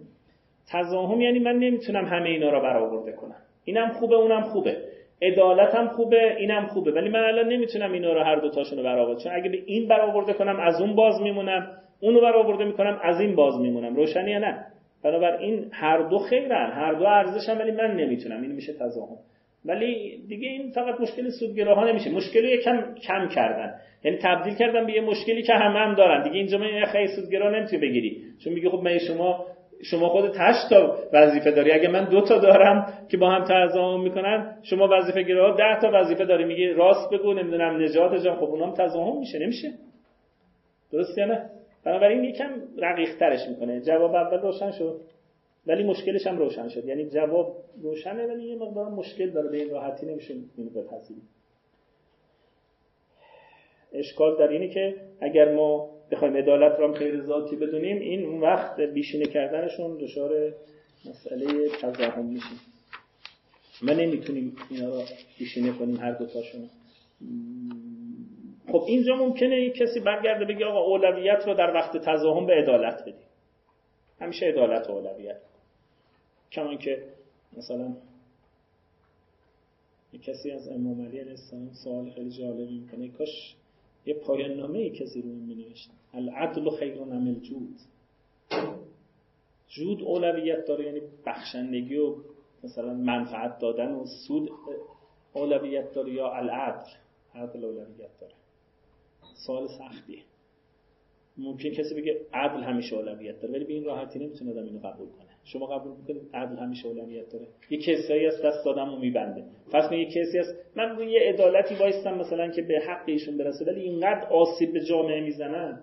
[0.73, 3.37] تزاهم یعنی من نمی‌تونم همه اینا رو برآورده کنم.
[3.65, 4.77] اینم خوبه اونم خوبه.
[5.23, 6.93] عدالتم خوبه اینم خوبه.
[6.93, 9.89] ولی من الان نمی‌تونم اینا رو هر دو تاشون رو برآورده چون اگه به این
[9.89, 11.71] برآورده کنم از اون باز میمونم.
[12.01, 13.97] اونو برآورده می‌کنم از این باز میمونم.
[13.97, 14.67] روشنی نه؟
[15.07, 19.17] بنابراین هر دو خیرن هر دو ارزشن ولی من نمی‌تونم این میشه تزاهم
[19.65, 22.11] ولی دیگه این فقط مشکل سودگراها نمیشه.
[22.11, 23.75] مشکلی یکم کم کردن.
[24.05, 26.23] یعنی تبدیل کردن به یه مشکلی که همه هم دارن.
[26.23, 28.23] دیگه اینجا من خیلی سودگرا نمی‌تونی بگیری.
[28.45, 29.47] چون میگه خب من شما
[29.83, 31.73] شما خود هشت تا وظیفه داری.
[31.73, 35.91] اگه من دو تا دارم که با هم تضامن می‌کنن شما وظیفه گیرا ده تا
[35.95, 36.45] وظیفه داری.
[36.45, 38.37] میگه راست بگو نمی‌دونم نجات جان.
[38.37, 39.39] خب اونام تضامن میشه.
[39.39, 39.69] نمیشه.
[40.93, 41.51] درست یا نه؟
[41.87, 43.81] بنابراین یکم رقیق ترش می‌کنه.
[43.81, 45.01] جواب اول روشن شد
[45.67, 46.85] ولی مشکلش هم روشن شد.
[46.85, 51.29] یعنی جواب روشنه ولی یه مقدار مشکل داره به این راحتی نمیشه اینو بپذیریم.
[53.93, 58.81] اشکال در اینه که اگر ما بخوایم عدالت هم خیر ذاتی بدونیم این اون وقت
[58.81, 60.53] بیشینه کردنشون دچار
[61.05, 62.61] مسئله تزاهم میشیم
[63.83, 65.03] ما نمی‌تونیم اینا رو
[65.39, 66.71] بیشینه کنیم هر دوتاشون.
[68.73, 73.03] خب اینجا ممکنه یک کسی برگرده بگه آقا اولویت رو در وقت تزاهم به عدالت
[73.03, 73.27] بدیم.
[74.21, 75.41] همیشه عدالت و اولویت.
[76.53, 77.03] کمان که
[77.57, 77.97] مثلا
[80.13, 81.37] یک کسی از امام علی علیه
[81.85, 83.09] سوال خیلی جالبی می‌کنه.
[83.09, 83.57] کاش
[84.07, 87.77] یه پایان نامه ای کسی رو می نوشت العدل خیر نمل جود
[89.69, 92.17] جود اولویت داره یعنی بخشندگی و
[92.65, 94.51] مثلا منفعت دادن و سود
[95.33, 96.91] اولویت داره یا العدل.
[97.35, 98.35] عدل اولویت داره.
[99.47, 100.23] سوال سختیه.
[101.39, 105.09] ممکن کسی بگه عدل همیشه اولویت داره ولی به این راحتی نمی‌تونه آدم اینو قبول
[105.09, 105.27] کنه.
[105.45, 109.45] شما قبول می‌کنید عدل همیشه اولویت داره؟ یه کسایی از دست دادم و میبنده.
[109.73, 113.65] فرض یه کسی هست من روی یه عدالتی وایستم مثلا که به حق ایشون برسه
[113.65, 115.83] ولی اینقدر آسیب به جامعه می‌زنن.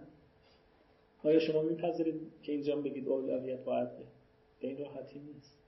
[1.24, 4.06] آیا شما میپذیرید که اینجا بگید اولویت با عدله
[4.62, 5.60] به این راحتی نیست.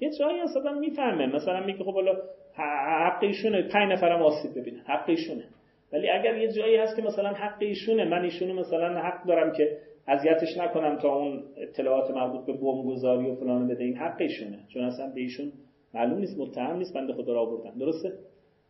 [0.00, 1.26] یه جایی هست آدم می‌فهمه.
[1.26, 2.22] مثلا میگه خب حالا
[2.54, 4.80] حق ایشونه پنج نفرم آسیب ببینن.
[4.80, 5.44] حق ایشونه.
[5.92, 9.78] ولی اگر یه جایی هست که مثلا حق ایشونه من ایشونو مثلا حق دارم که
[10.08, 13.84] اذیتش نکنم تا اون اطلاعات مربوط به گذاری و فلان بده.
[13.84, 14.58] این حق ایشونه.
[14.68, 15.52] چون اصلا به ایشون
[15.94, 17.78] معلوم نیست متهم نیست بنده خدا را آوردن.
[17.78, 18.12] درسته؟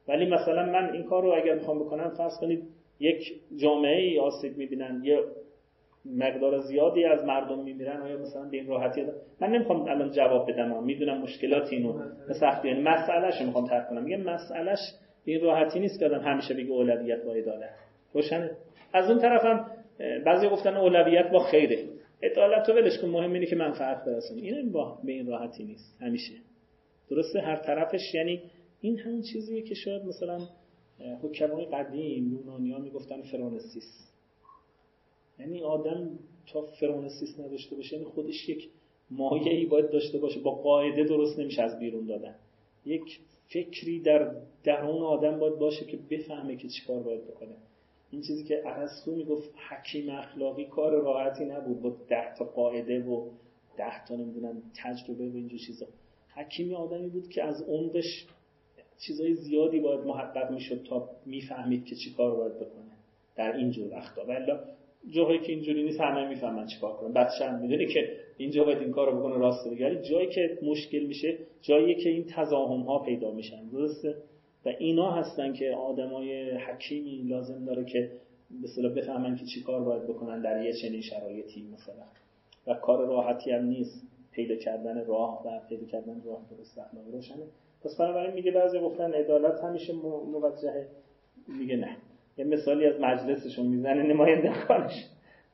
[0.08, 2.62] ولی مثلا من این کار رو اگر می‌خوام بکنم فرض کنید
[3.00, 5.20] یک جامعه ای آسیب می‌بینن یه
[6.16, 9.06] مقدار زیادی از مردم میمیرن آیا مثلا به این راحتی؟
[9.40, 11.92] من نمی‌خوام الان جواب بدم می‌دونم مشکلات اینو.
[12.28, 14.04] به سختی یعنی مسئلهش می‌خوام طرح کنم.
[14.04, 14.78] میگه مسئلهش
[15.26, 17.74] این راحتی نیست که آدم همیشه بگه اولویت با عدالت.
[18.14, 18.50] روشنه.
[18.92, 19.70] از اون طرفم
[20.26, 21.84] بعضی گفتن اولویت با خیره.
[22.22, 25.96] عدالت تو ولش کن مهم اینه که منفعت برسونه این با به این راحتی نیست.
[26.00, 26.32] همیشه.
[27.10, 28.42] درسته؟ هر طرفش یعنی
[28.80, 30.38] این همون چیزیه که شاید مثلا
[31.22, 34.12] حکمای قدیم یونانیا می‌گفتن فرونسیس
[35.38, 36.10] یعنی آدم
[36.52, 38.68] تا فرونسیس نداشته باشه یعنی خودش یک
[39.10, 40.40] مایعی باید داشته باشه.
[40.40, 42.34] با قاعده درست نمیشه از بیرون دادن.
[42.84, 43.18] یک
[43.48, 44.30] فکری در
[44.64, 47.54] درون آدم باید باشه که بفهمه که چیکار باید بکنه.
[48.10, 51.82] این چیزی که ارسطو می‌گفت حکیم اخلاقی کار راحتی نبود.
[51.82, 53.28] با ده تا قاعده و
[53.76, 55.86] ده تا نمی‌دونم تجربه و اینجور چیزا.
[56.34, 58.26] حکیمی آدمی بود که از عمقش
[59.06, 62.92] چیزای زیادی باید محقق می‌شد تا می‌فهمید که چی کار باید بکنه.
[63.36, 64.24] در اینجور وقتا.
[64.24, 64.52] ولی
[65.10, 67.12] جاهایی که اینجوری نیست همه می‌فهمن چیکار کنن.
[67.12, 70.02] بچه هم می‌دونه که اینجا باید این کارو بکنه راست بگه.
[70.02, 73.68] جایی که مشکل میشه جایی که این تضاهم ها پیدا میشن.
[73.68, 74.14] درسته؟
[74.66, 78.10] و اینا هستن که آدمای حکیمی لازم داره که
[78.78, 82.06] به بفهمن که چی کار باید بکنن در یه چنین شرایطی مثلا.
[82.66, 84.06] و کار راحتی هم نیست.
[84.32, 87.44] پیدا کردن راه و پیدا کردن راه درست اخلاقی روشنه.
[87.84, 89.92] پس بنابراین میگه بعضی گفتن عدالت همیشه
[90.32, 90.86] موجهه.
[91.58, 91.96] میگه نه.
[92.38, 94.92] یه مثالی از مجلسشون می‌زنه نماینده خانش.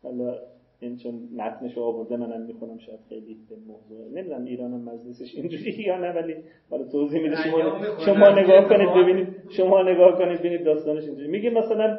[0.03, 0.39] حالا
[0.83, 5.97] این چون متنش آورده منم می‌خونم شاید خیلی به موضوع نمی‌دونم ایران مجلسش اینجوری یا
[5.97, 6.35] نه ولی
[6.71, 7.37] حالا توضیح میده.
[7.45, 11.29] شما شما نگاه کنید ببینید شما نگاه کنید ببینید داستانش اینجوری.
[11.29, 11.99] میگه مثلا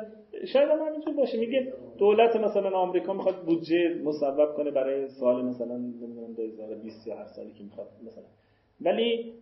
[0.53, 1.39] شاید هم همینجور باشه.
[1.39, 7.25] میگه دولت مثلا آمریکا می‌خواد بودجه مصوب کنه برای سال مثلا نمی‌دونم 2020 یا هر
[7.35, 8.23] سالی که می‌خواد مثلا.
[8.81, 9.33] ولی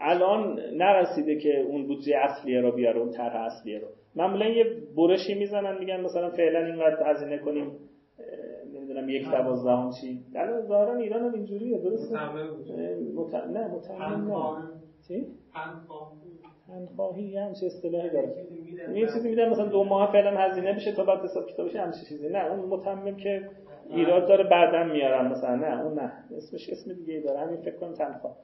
[0.00, 3.86] الان نرسیده که اون بودجه اصلیه رو بیاره اون طرح اصلیه رو.
[4.16, 4.64] معمولا یه
[4.96, 7.72] برشی می‌زنن میگن مثلا فعلا اینقدر هزینه کنیم.
[8.92, 10.20] نمی‌دونم یک دوازدهم چی.
[10.34, 12.14] الان ظاهرا ایران هم اینجوریه درسته؟
[13.14, 13.34] مت...
[13.34, 14.56] نه متعمل نه.
[15.08, 15.26] چی؟
[16.66, 18.46] تنخواهی هم چه اصطلاحی داره.
[18.94, 22.28] یه چیزی میدن مثلا دو ماه فعلا هزینه بشه تا بعد حساب کتابش هم چیزی.
[22.28, 23.48] نه اون متمم که
[23.90, 25.56] ایراد داره بعدا میارم مثلا.
[25.56, 26.12] نه اون نه.
[26.36, 27.40] اسمش اسم دیگه داره.
[27.40, 28.36] همین فکر کنم تنخواه.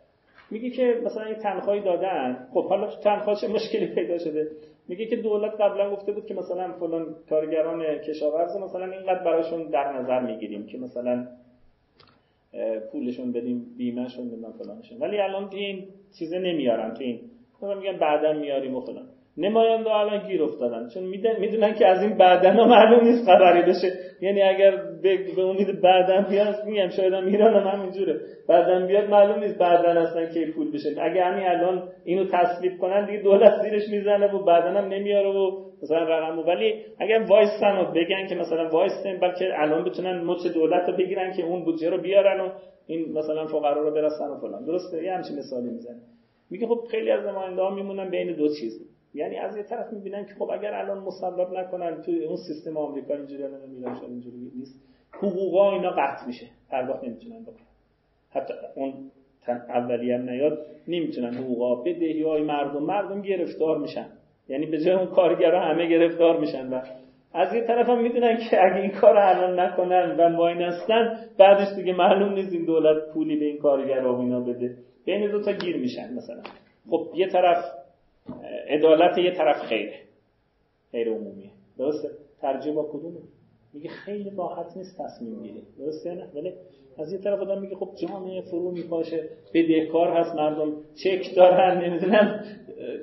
[0.50, 2.48] میگه که مثلا یه تنخواهی دادن.
[2.52, 4.50] خب حالا تو تنخواه چه مشکلی پیدا شده؟
[4.88, 9.92] میگه که دولت قبلا گفته بود که مثلا فلان کارگران کشاورز مثلا اینقدر براشون در
[9.92, 11.26] نظر می‌گیریم که مثلا
[12.92, 14.98] پولشون بدیم بیمهشون بدیم فلانشون.
[14.98, 15.84] ولی الان این
[16.18, 17.20] چیزه نمیارن تو این
[17.62, 19.06] میگن بعدا میاریم و فلان.
[19.36, 21.02] نماینده الان گیر افتادن چون
[21.40, 23.92] می‌دونن که از این بعدن ها معلوم نیست خبری بشه.
[24.20, 28.20] یعنی اگر به امید بعدن بیاد میگم شاید هم ایران هم همینجوره.
[28.48, 31.02] بعدن بیاد معلوم نیست بعدن اصلا کی پول بشه.
[31.02, 35.68] اگه همین الان اینو تصویب کنن دیگه دولت زیرش می‌زنه و بعدن هم نمیاره و
[35.82, 40.88] مثلا رقم ولی اگر وایسن و بگن که مثلا وایسن بلکه الان بتونن مچ دولت
[40.88, 42.48] رو بگیرن که اون بودجه رو بیارن و
[42.86, 44.64] این مثلا فقرا رو برسن و فلان.
[44.64, 46.00] درسته؟ یه همچین مثالی می‌زنه.
[46.50, 48.88] میگه خب خیلی از نماینده ها میمونن بین دو چیز.
[49.14, 53.14] یعنی از یه طرف می‌بینن که خب اگر الان مسلط نکنن تو اون سیستم آمریکا
[53.14, 54.87] اینجوری الان میرن اینجوری نیست.
[55.12, 56.46] حقوقا اینا قطع میشه.
[56.70, 57.66] پرداخت نمی‌تونن بکنن.
[58.30, 59.10] حتی اون
[59.48, 62.82] اولی هم نیاد نمی‌تونن حقوقا بدهی های مردم.
[62.82, 64.06] مردم گرفتار میشن.
[64.48, 66.82] یعنی به جای اون کارگرا همه گرفتار میشن و
[67.34, 71.76] از یه طرف هم می‌دونن که اگه این کار الان نکنن و واین هستن بعدش
[71.76, 74.76] دیگه معلوم نیست این دولت پولی به این کارگرا اینا بده.
[75.04, 76.42] بین دو تا گیر میشن مثلا.
[76.90, 77.64] خب یه طرف
[78.68, 80.00] عدالت یه طرف خیره.
[80.92, 81.50] خیر عمومیه.
[81.78, 82.08] درسته؟
[82.40, 83.20] ترجیح با کدومه؟
[83.78, 85.62] میگه خیلی راحت نیست تصمیم گیری.
[85.78, 86.52] درسته نه؟ ولی
[86.98, 89.28] از یه طرف آدم میگه خب جامعه فرو میپاشه.
[89.54, 90.72] بدهکار هست مردم
[91.04, 92.44] چک دارن نمی‌دونم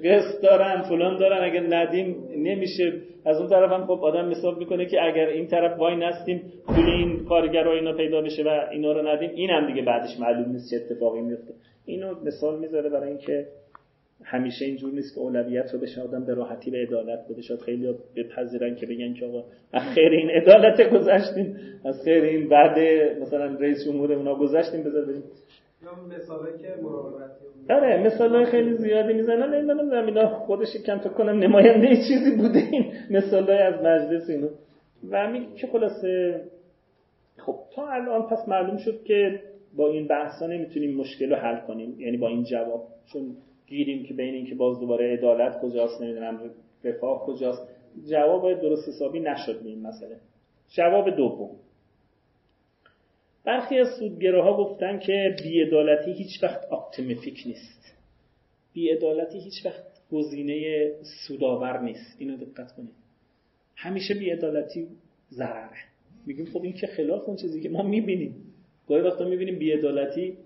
[0.03, 1.51] قسط دارن فلان دارن.
[1.51, 2.93] اگر ندیم نمیشه.
[3.25, 6.89] از اون طرف هم خب آدم مثال می‌کنه که اگر این طرف وای نستیم پول
[6.89, 9.29] این کارگرها اینا پیدا بشه و اینا رو ندیم.
[9.29, 11.53] این هم دیگه بعدش معلوم نیست چه اتفاقی میفته
[11.85, 13.47] اینو مثال می‌ذاره برای اینکه
[14.23, 17.41] همیشه اینجور نیست که اولویت رو بشه آدم به راحتی به عدالت بده.
[17.41, 19.43] شاید خیلی بپذیرن که بگن که آقا
[19.73, 22.79] از خیر این عدالت گذشتیم از خیر این بعد
[23.21, 25.23] مثلا رئیس جمهور اونا گذشتیم بذار بریم.
[27.69, 29.53] آره مثال خیلی زیادی می‌زنن.
[29.53, 32.59] این منم اینا خودش کم فکر کنم نماینده چیزی بوده.
[32.71, 34.47] این مثال از مجلس اینو.
[35.09, 36.41] و میگه که خلاصه
[37.37, 39.39] خب تا الان پس معلوم شد که
[39.77, 41.99] با این بحثا نمی‌تونیم مشکل رو حل کنیم.
[41.99, 42.87] یعنی با این جواب.
[43.13, 43.21] چون
[43.67, 46.51] گیریم که بین اینکه باز دوباره عدالت کجاست نمی‌دونم
[46.83, 47.67] رفاه کجاست.
[48.09, 50.17] جواب درست حسابی نشد به این مسئله.
[50.69, 51.49] جواب دوم.
[53.43, 57.95] برخی از سودگراها گفتن که بیعدالتی هیچ وقت optimific نیست.
[58.73, 60.87] بیعدالتی هیچ وقت گزینه
[61.27, 62.15] سودآور نیست.
[62.19, 62.95] اینو دقت کنید.
[63.75, 64.87] همیشه بیعدالتی
[65.31, 65.77] ضرره.
[66.25, 68.35] میگیم خب این که خلاف اون چیزی که ما می‌بینیم.
[68.87, 70.37] گاهی وقتا می‌بینیم بیعدالتی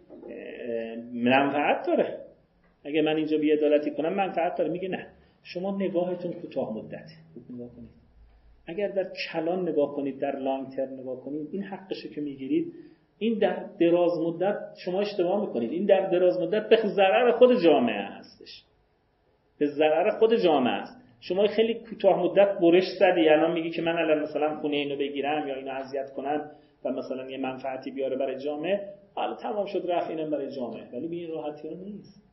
[1.14, 2.29] منفعت داره.
[2.84, 5.08] اگه من اینجا بیعدالتی کنم منفعت داره میگه نه.
[5.44, 7.10] شما نگاهتون کوتاه مدت
[7.50, 7.70] نگاه
[8.68, 12.74] اگر در کلان نگاه کنید در لانگ ترم نگاه کنید این حقشه که می‌گیرید
[13.20, 15.72] این در دراز مدت شما اشتباه می‌کنید.
[15.72, 18.64] این در دراز مدت به ضرر خود جامعه هستش.
[19.60, 23.30] به ضرر خود جامعه است شما خیلی کوتاه مدت برش زدی.
[23.30, 26.52] الان میگی که من الان مثلا خونه اینو بگیرم یا اینو اذیت کنم
[26.86, 28.94] و مثلا یه منفعتی بیاره برای جامعه.
[29.16, 30.90] حالا تمام شد رفت اینم برای جامعه.
[30.94, 32.29] ولی به این راحتی نیست.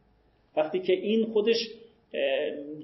[0.57, 1.57] وقتی که این خودش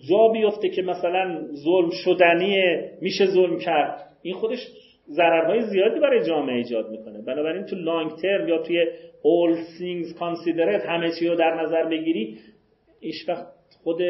[0.08, 4.68] جا بیفته که مثلا ظلم شدنیه میشه ظلم کرد این خودش
[5.10, 7.22] ضررهای زیادی برای جامعه ایجاد می‌کنه.
[7.22, 8.86] بنابراین تو لانگ ترم یا توی
[9.22, 12.38] all things considered همه چی رو در نظر بگیری
[13.00, 13.46] هیچ وقت
[13.82, 14.02] خود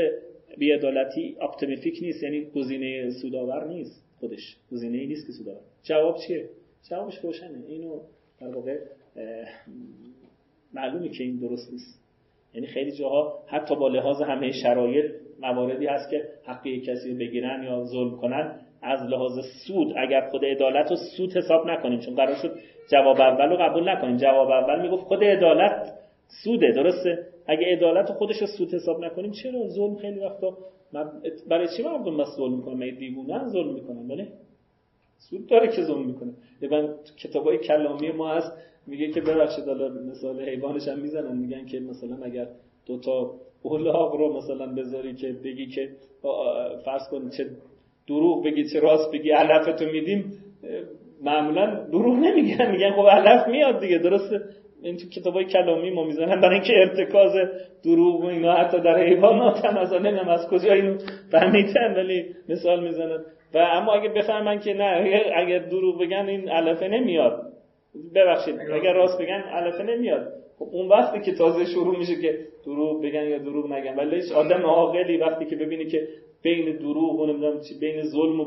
[0.59, 4.05] بیعدالتی optimific نیست یعنی گزینه سودآور نیست.
[4.21, 5.61] خودش گزینه ای نیست که سودآور.
[5.83, 6.49] جواب چیه؟
[6.91, 7.65] جوابش روشنه.
[7.69, 8.01] اینو
[8.41, 8.79] در واقع
[10.75, 12.02] معلومه که این درست نیست.
[12.55, 15.05] یعنی خیلی جاها حتی با لحاظ همه شرایط
[15.41, 19.33] مواردی هست که حقی کسی بگیرن یا ظلم کنن از لحاظ
[19.67, 22.59] سود اگر خود عدالت رو سود حساب نکنیم چون قرار شد
[22.91, 24.17] جواب اول رو قبول نکنیم.
[24.17, 25.93] جواب اول می‌گفت خود عدالت
[26.45, 30.57] سوده درسته؟ اگه عدالت خودش رو سود حساب نکنیم چرا ظلم؟ خیلی وقتا
[31.49, 34.29] برای چی مردم بس ظلم می‌کنن؟ می دیوونه ظلم می‌کنن بله
[35.19, 36.33] سود داره که ظلم می‌کنه.
[36.71, 38.53] من کتابای کلامی ما هست
[38.87, 42.47] میگه که ببخشید حالا مثال حیوانش هم می‌زنن میگن که مثلا اگر
[42.87, 45.89] دو تا اولاغ رو مثلا بذاری که بگی که
[46.85, 47.47] فرض کن چه
[48.09, 50.33] دروغ بگی چه راست بگی علفتو میدیم
[51.23, 54.41] معمولا دروغ نمیگن میگن خب علف میاد دیگه درسته؟
[54.83, 57.33] این تو کتابای کلامی ما می‌زنن برای اینکه ارتکاز
[57.85, 60.99] دروغ و اینا حتی در حیوانات هم از نمی‌دونم از کجا اینو
[61.31, 63.25] فهمیدن ولی مثال می‌زنن.
[63.55, 67.52] و اما اگه بفهمن که نه اگر دروغ بگن این علفه نمیاد.
[68.15, 70.33] ببخشید اگر راست بگن علفه نمیاد.
[70.59, 74.33] خب اون وقتی که تازه شروع میشه که دروغ بگن یا دروغ نگن ولی هیچ
[74.33, 76.09] آدم عاقلی وقتی که ببینی که
[76.43, 78.45] بین دروغ و نمی‌دونم چی بین ظلم و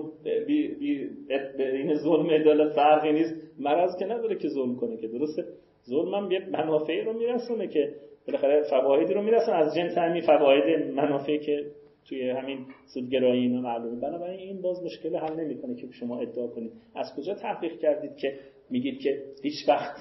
[0.48, 1.10] بی بی
[1.58, 3.36] بین ظلم عدالت فرقی نیست.
[3.60, 5.08] مرض که نداره که ظلم کنه که.
[5.08, 5.44] درسته؟
[5.90, 7.94] ظلم هم یه منافعی رو میرسونه که
[8.28, 9.58] بالاخره فوایدی رو میرسونه.
[9.58, 11.66] از جنس همین فواید منافعی که
[12.10, 14.02] توی همین سودگرایی اینا معلومه.
[14.02, 16.72] بنابراین این باز مشکل حل نمی‌کنه که شما ادعا کنید.
[16.96, 18.34] از کجا تحقیق کردید که
[18.70, 19.98] میگید که هیچ وقت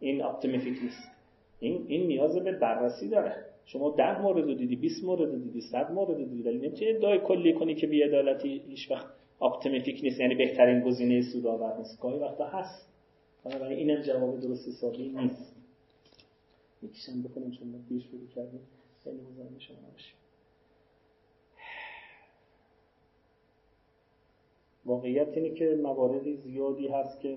[0.00, 1.10] این optimific نیست.
[1.60, 3.44] این این نیاز به بررسی داره.
[3.64, 6.86] شما ده مورد رو دیدی 20 مورد رو دیدی 100 مورد رو دیدی ولی نمیشه
[6.88, 9.06] ادعای کلی کنی که بی‌عدالتی هیچ وقت
[9.42, 12.00] optimific نیست یعنی بهترین گزینه سودآور نیست.
[12.00, 12.88] گاهی وقتا هست.
[13.44, 15.56] بنابراین اینم جواب درست حسابی نیست.
[16.82, 18.60] یکیشم بکنیم چون دیر شروع کردیم.
[19.04, 20.14] خیلی مزاحم شما نباشیم
[24.84, 27.36] واقعیت اینه که مواردی زیادی هست که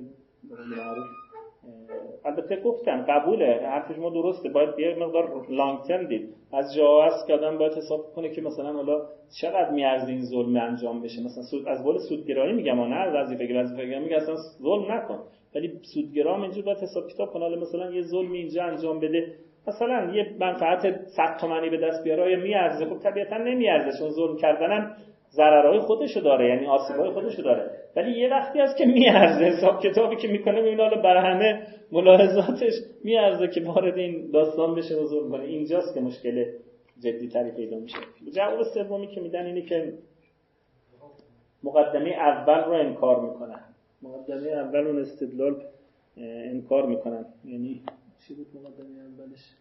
[2.26, 3.60] البته گفتم قبوله.
[3.64, 4.50] حرف شما درسته.
[4.50, 6.30] باید یه مقدار long term دید.
[6.54, 9.02] از جا هست که آدم باید حساب کنه که مثلا حالا
[9.42, 11.24] چقدر میارزه این ظلم انجام بشه.
[11.24, 15.20] مثلا سود از بول سودگرایی میگم نه وظیفه گرایی وظیفه گرایی میگم اصلا ظلم نکن.
[15.56, 17.44] ولی سودگرام اینجور باید حساب کتاب کنه.
[17.44, 19.34] حالا مثلا یه ظلم اینجا انجام بده.
[19.68, 24.38] مثلا یه منفعت 100 تومانی به دست بیاره یا میارزه؟ خب طبیعتا نمیارزه چون ظلم
[24.38, 24.96] کردنم
[25.32, 26.50] ضررهای خودشو داره.
[26.50, 27.85] یعنی آسیبای خودشو داره.
[27.96, 32.74] ولی یه وقتی هست که میارزه حساب کتابی که می‌کنه می‌بینه حالا برای همه ملاحظاتش
[33.04, 35.44] میارزه که وارد این داستان بشه ظلم کنه.
[35.44, 36.46] اینجاست که مشکل
[37.00, 37.98] جدی تری پیدا میشه.
[38.34, 39.94] جواب سومی که میدن اینه که
[41.64, 43.60] مقدمه اول رو انکار می‌کنن.
[44.02, 45.64] مقدمه اول رو استدلال
[46.18, 47.26] انکار می‌کنن.
[47.46, 47.82] یعنی
[48.28, 49.56] چی بود مقدمه اولش؟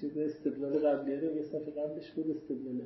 [0.00, 2.84] چیز استدلال قبلیه؟ رو یه صفحه قبلش بود استدلاله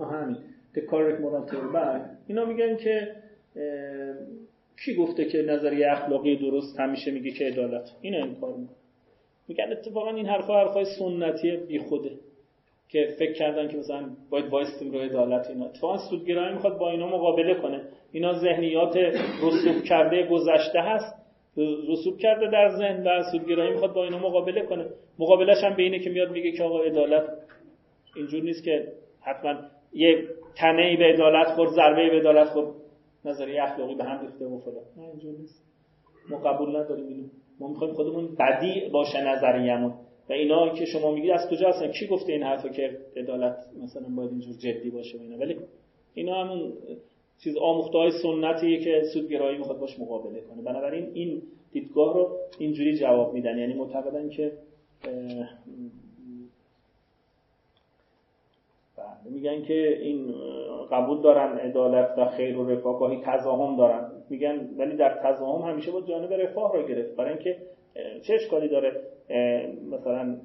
[0.00, 0.36] همین.
[0.74, 2.04] The correct moral بله.
[2.26, 3.08] اینا میگن که
[4.84, 8.76] کی گفته که نظریه اخلاقی درست همیشه میگه که عدالت؟ این انکار می‌کنه.
[9.48, 12.10] میگن اتفاقا این حرفا حرفای سنتی بی خوده
[12.88, 15.66] که فکر کردن که مثلا باید وایستیم رو عدالت اینا.
[15.66, 17.80] اتفاقا سودگرایی می‌خواد با اینا مقابله کنه.
[18.12, 18.96] اینا ذهنیات
[19.42, 21.14] رسوب کرده گذشته هست.
[21.88, 24.86] رسوب کرده در ذهن و سودگرایی می‌خواد با اینا مقابله کنه.
[25.18, 27.24] مقابلش هم به اینه که میاد میگه که آقا عدالت
[28.16, 28.92] اینجور نیست که
[29.28, 29.54] حتما
[29.92, 32.74] یه تنه به عدالت خورد ضربه به عدالت خورد.
[33.24, 34.84] نظریه اخلاقی به هم ریخته و فلان.
[34.96, 35.64] نه اینجور نیست.
[36.30, 37.24] ما قبول نداریم اینو.
[37.60, 39.94] ما می‌خوایم خودمون بدی باشه نظریه‌مون.
[40.28, 44.08] و اینا که شما میگید از کجا هستن؟ کی گفته این حرفو که عدالت مثلا
[44.16, 45.56] باید اینجور جدی باشه و اینا؟ ولی
[46.14, 46.72] اینا همون
[47.44, 50.62] چیز آموخته های سنتیه که سودگرایی می‌خواد باش مقابله کنه.
[50.62, 53.58] بنابراین این دیدگاه رو اینجوری جواب میدن.
[53.58, 54.52] یعنی معتقدن که
[58.96, 60.34] بله، میگن که این
[60.90, 64.10] قبول دارن عدالت و خیر و رفاه گاهی تضاهم دارن.
[64.30, 67.16] میگن ولی در تضاهم همیشه با جانب رفاه رو گرفت.
[67.16, 67.58] برای اینکه
[68.26, 69.02] چه اشکالی داره؟
[69.90, 70.40] مثلا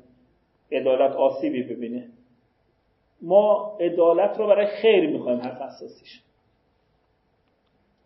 [0.71, 2.09] عدالت آسیبی ببینه.
[3.21, 6.21] ما عدالت رو برای خیر می‌خوایم حرف اساسیش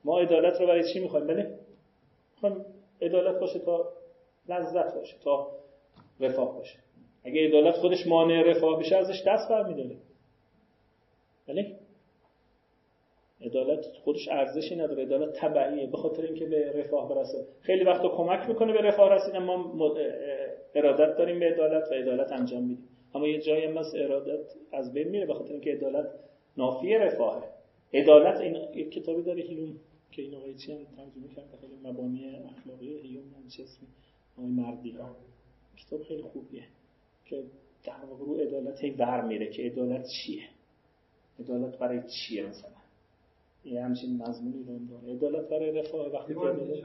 [0.06, 1.60] ما عدالت رو برای چی می‌خوایم؟ بله؟
[2.34, 2.66] می‌خوایم
[3.02, 3.86] عدالت باشه تا
[4.50, 5.48] لذت باشه تا
[6.20, 6.80] رفاه باشه.
[7.24, 9.96] اگه عدالت خودش مانع رفاه بشه ازش دست برمیداره.
[11.48, 11.76] بله؟
[13.42, 15.04] عدالت خودش ارزشی نداره.
[15.04, 17.48] عدالت تبعیه به خاطر اینکه به رفاه برسه.
[17.62, 19.44] خیلی وقتا کمک می‌کنه به رفاه رسیدن.
[19.44, 19.96] ما
[20.76, 22.88] ارادت داریم به عدالت و عدالت انجام میدیم.
[23.16, 26.08] اما یه جایی هم ارادت از بین میره به خاطر اینکه عدالت
[26.58, 27.44] نافی رفاهه.
[27.94, 29.80] عدالت این یک کتابی داره هیلوم
[30.12, 31.58] که این آقای چی هم ترجمه کرده.
[31.62, 33.24] خیلی مبانی اخلاقی هیوم
[33.58, 33.88] چه اسمی؟
[34.38, 34.92] آقای مردی.
[34.92, 35.16] ها
[35.78, 36.64] کتاب خیلی خوبیه
[37.26, 37.44] که
[37.86, 40.44] در واقع رو عدالت هی بر میره که عدالت چیه؟
[41.40, 42.72] عدالت برای چیه مثلا؟
[43.66, 45.14] یه همچین مضمونی رو داره.
[45.14, 46.84] عدالت برای رفاه وقتی که عدالت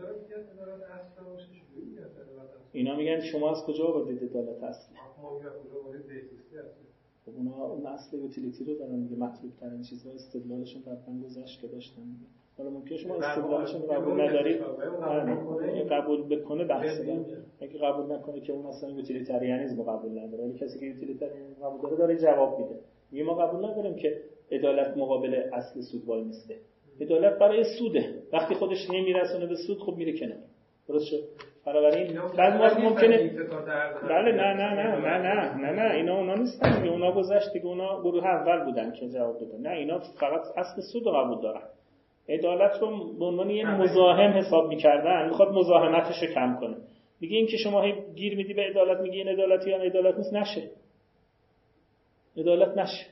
[2.73, 4.97] اینا میگن شما از کجا آوردید عدالت اصلی
[7.27, 11.67] خب اونا اون اصل یوتیلیتی رو دارن میگه مطلوب ترین چیزها استدلالشون قبلا گذشت که
[11.67, 12.03] داشتن
[12.59, 15.85] حالا ممکنه شما استدلالشون قبول ندارید؟ آره.
[15.85, 17.01] قبول بکنه بحث
[17.61, 20.45] اگه قبول نکنه که اون اصلا یوتیلیتاریانیسم قبول نداره.
[20.45, 22.81] ولی کسی که یوتیلیتاریانیسم قبول داره داره جواب میده.
[23.11, 24.23] میگه ما قبول نداریم که
[24.53, 26.57] عدالت مقابل اصل سود وای میسته.
[27.01, 28.15] عدالت برای سوده.
[28.33, 30.39] وقتی خودش نمیرسونه به سود خب میره کنار.
[30.89, 31.21] درست شد؟
[31.67, 33.17] بنابراین بعد ما ممکنه
[34.09, 36.93] بله نه نه نه نه نه نه نه اینا اونا نیستن دیگه.
[36.93, 37.67] اونا گذشت دیگه.
[37.67, 39.61] اونا گروه اول بودن که جواب دادن.
[39.61, 41.63] نه اینا فقط اصل سود رو قبول دارن.
[42.29, 45.29] عدالت رو به عنوان یه مزاحم حساب می‌کردن.
[45.29, 46.77] می‌خواد مزاحمتش رو کم کنه.
[47.21, 50.35] میگه این که شما هی گیر میدی به عدالت میگی این عدالتی یا عدالت نیست
[50.35, 50.71] نشه.
[52.37, 53.07] عدالت نشه.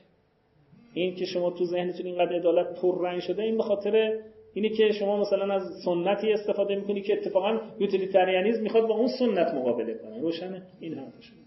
[0.93, 2.67] این که شما تو ذهنتون اینقدر عدالت
[3.01, 4.19] رنگ شده این به خاطر
[4.53, 9.53] اینه که شما مثلا از سنتی استفاده می‌کنی که اتفاقا یوتیلیتاریانیسم می‌خواد با اون سنت
[9.53, 10.21] مقابله کنه.
[10.21, 11.37] روشنه؟ این حرفشون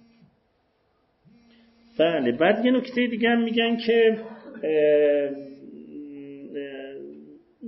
[1.98, 4.18] بله بعد یه نکته دیگه هم میگن که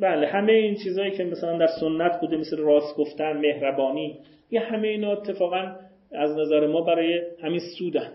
[0.01, 4.19] بله همه این چیزهایی که مثلا در سنت بوده مثل راست گفتن مهربانی
[4.51, 5.77] یه همه اینا اتفاقا
[6.13, 8.13] از نظر ما برای همین سودن.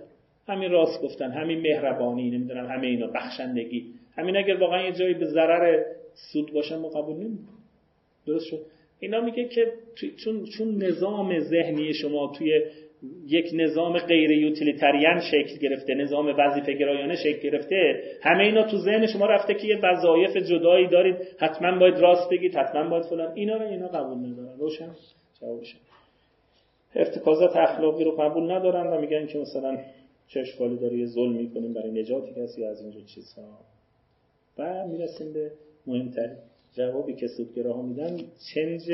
[0.48, 3.86] همین راست گفتن همین مهربانی نمی‌دونم همه اینا بخشندگی.
[4.18, 5.84] همین اگر واقعا یه جایی به ضرر
[6.14, 7.62] سود باشه ما قبول نمی‌کنیم.
[8.28, 8.60] درست شد؟
[9.00, 9.74] اینا میگه که
[10.24, 12.62] چون چون نظام ذهنی شما توی
[13.28, 19.08] یک نظام غیر یوتیلیتریان شکل گرفته نظام وظیفه گرایانه شکل گرفته همه اینا تو ذهن
[19.08, 23.32] شما رفته که یه وظایف جدایی دارید حتما باید راست بگید حتما باید فلان.
[23.36, 24.58] اینا رو اینا قبول ندارن.
[24.60, 24.92] روشن؟
[25.42, 25.76] جوابش
[26.96, 29.78] ارتکازات اخلاقی رو قبول ندارن و میگن که مثلا
[30.34, 33.60] چه اشکالی داره یه ظلم می‌کنیم برای نجات کسی از اینجور چیزها.
[34.58, 35.52] و می‌رسیم به
[35.88, 36.38] مهمترین
[36.74, 38.18] جوابی که سودگراها میدن
[38.54, 38.92] چنج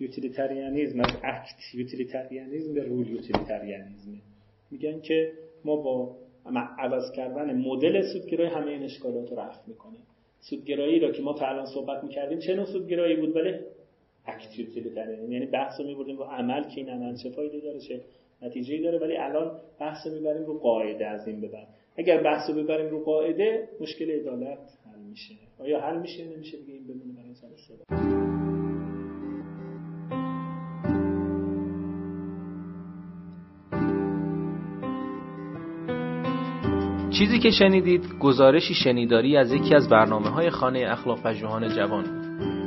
[0.00, 4.20] یوتیلیتریانیزم از اکت یوتیلیتریانیزم به رول یوتیلیتریانیزم
[4.70, 5.32] میگن که
[5.64, 6.16] ما با
[6.78, 10.00] عوض کردن مدل سودگرایی همه این اشکالات رو رفع می‌کنیم.
[10.40, 13.54] سودگرایی را که ما تا الان صحبت می‌کردیم چه نوع سودگرایی بود؟ ولی
[14.26, 15.32] اکت یوتیلیتریانیزم.
[15.32, 18.00] یعنی بحث رو میبردیم رو عمل که این عمل چه فایده داره چه
[18.42, 21.50] نتیجه داره ولی الان بحث می‌بریم رو قاعده از این به
[21.96, 24.58] اگر بحث رو ببریم رو قاعده مشکل عدالت
[24.92, 25.34] حل میشه.
[25.58, 27.48] آیا حل میشه؟ نمیشه دیگه این بمونه برای سر
[37.18, 42.23] چیزی که شنیدید گزارشی شنیداری از یکی از برنامه های خانه اخلاق پژوهان جوان.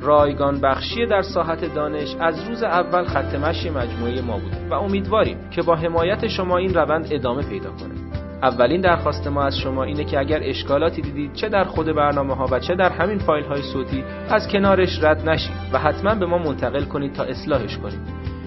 [0.00, 5.38] رایگان بخشی در ساحت دانش از روز اول خط مشی مجموعه ما بوده و امیدواریم
[5.50, 7.94] که با حمایت شما این روند ادامه پیدا کنه.
[8.42, 12.48] اولین درخواست ما از شما اینه که اگر اشکالاتی دیدید چه در خود برنامه ها
[12.50, 16.38] و چه در همین فایل های صوتی از کنارش رد نشید و حتما به ما
[16.38, 18.25] منتقل کنید تا اصلاحش کنید.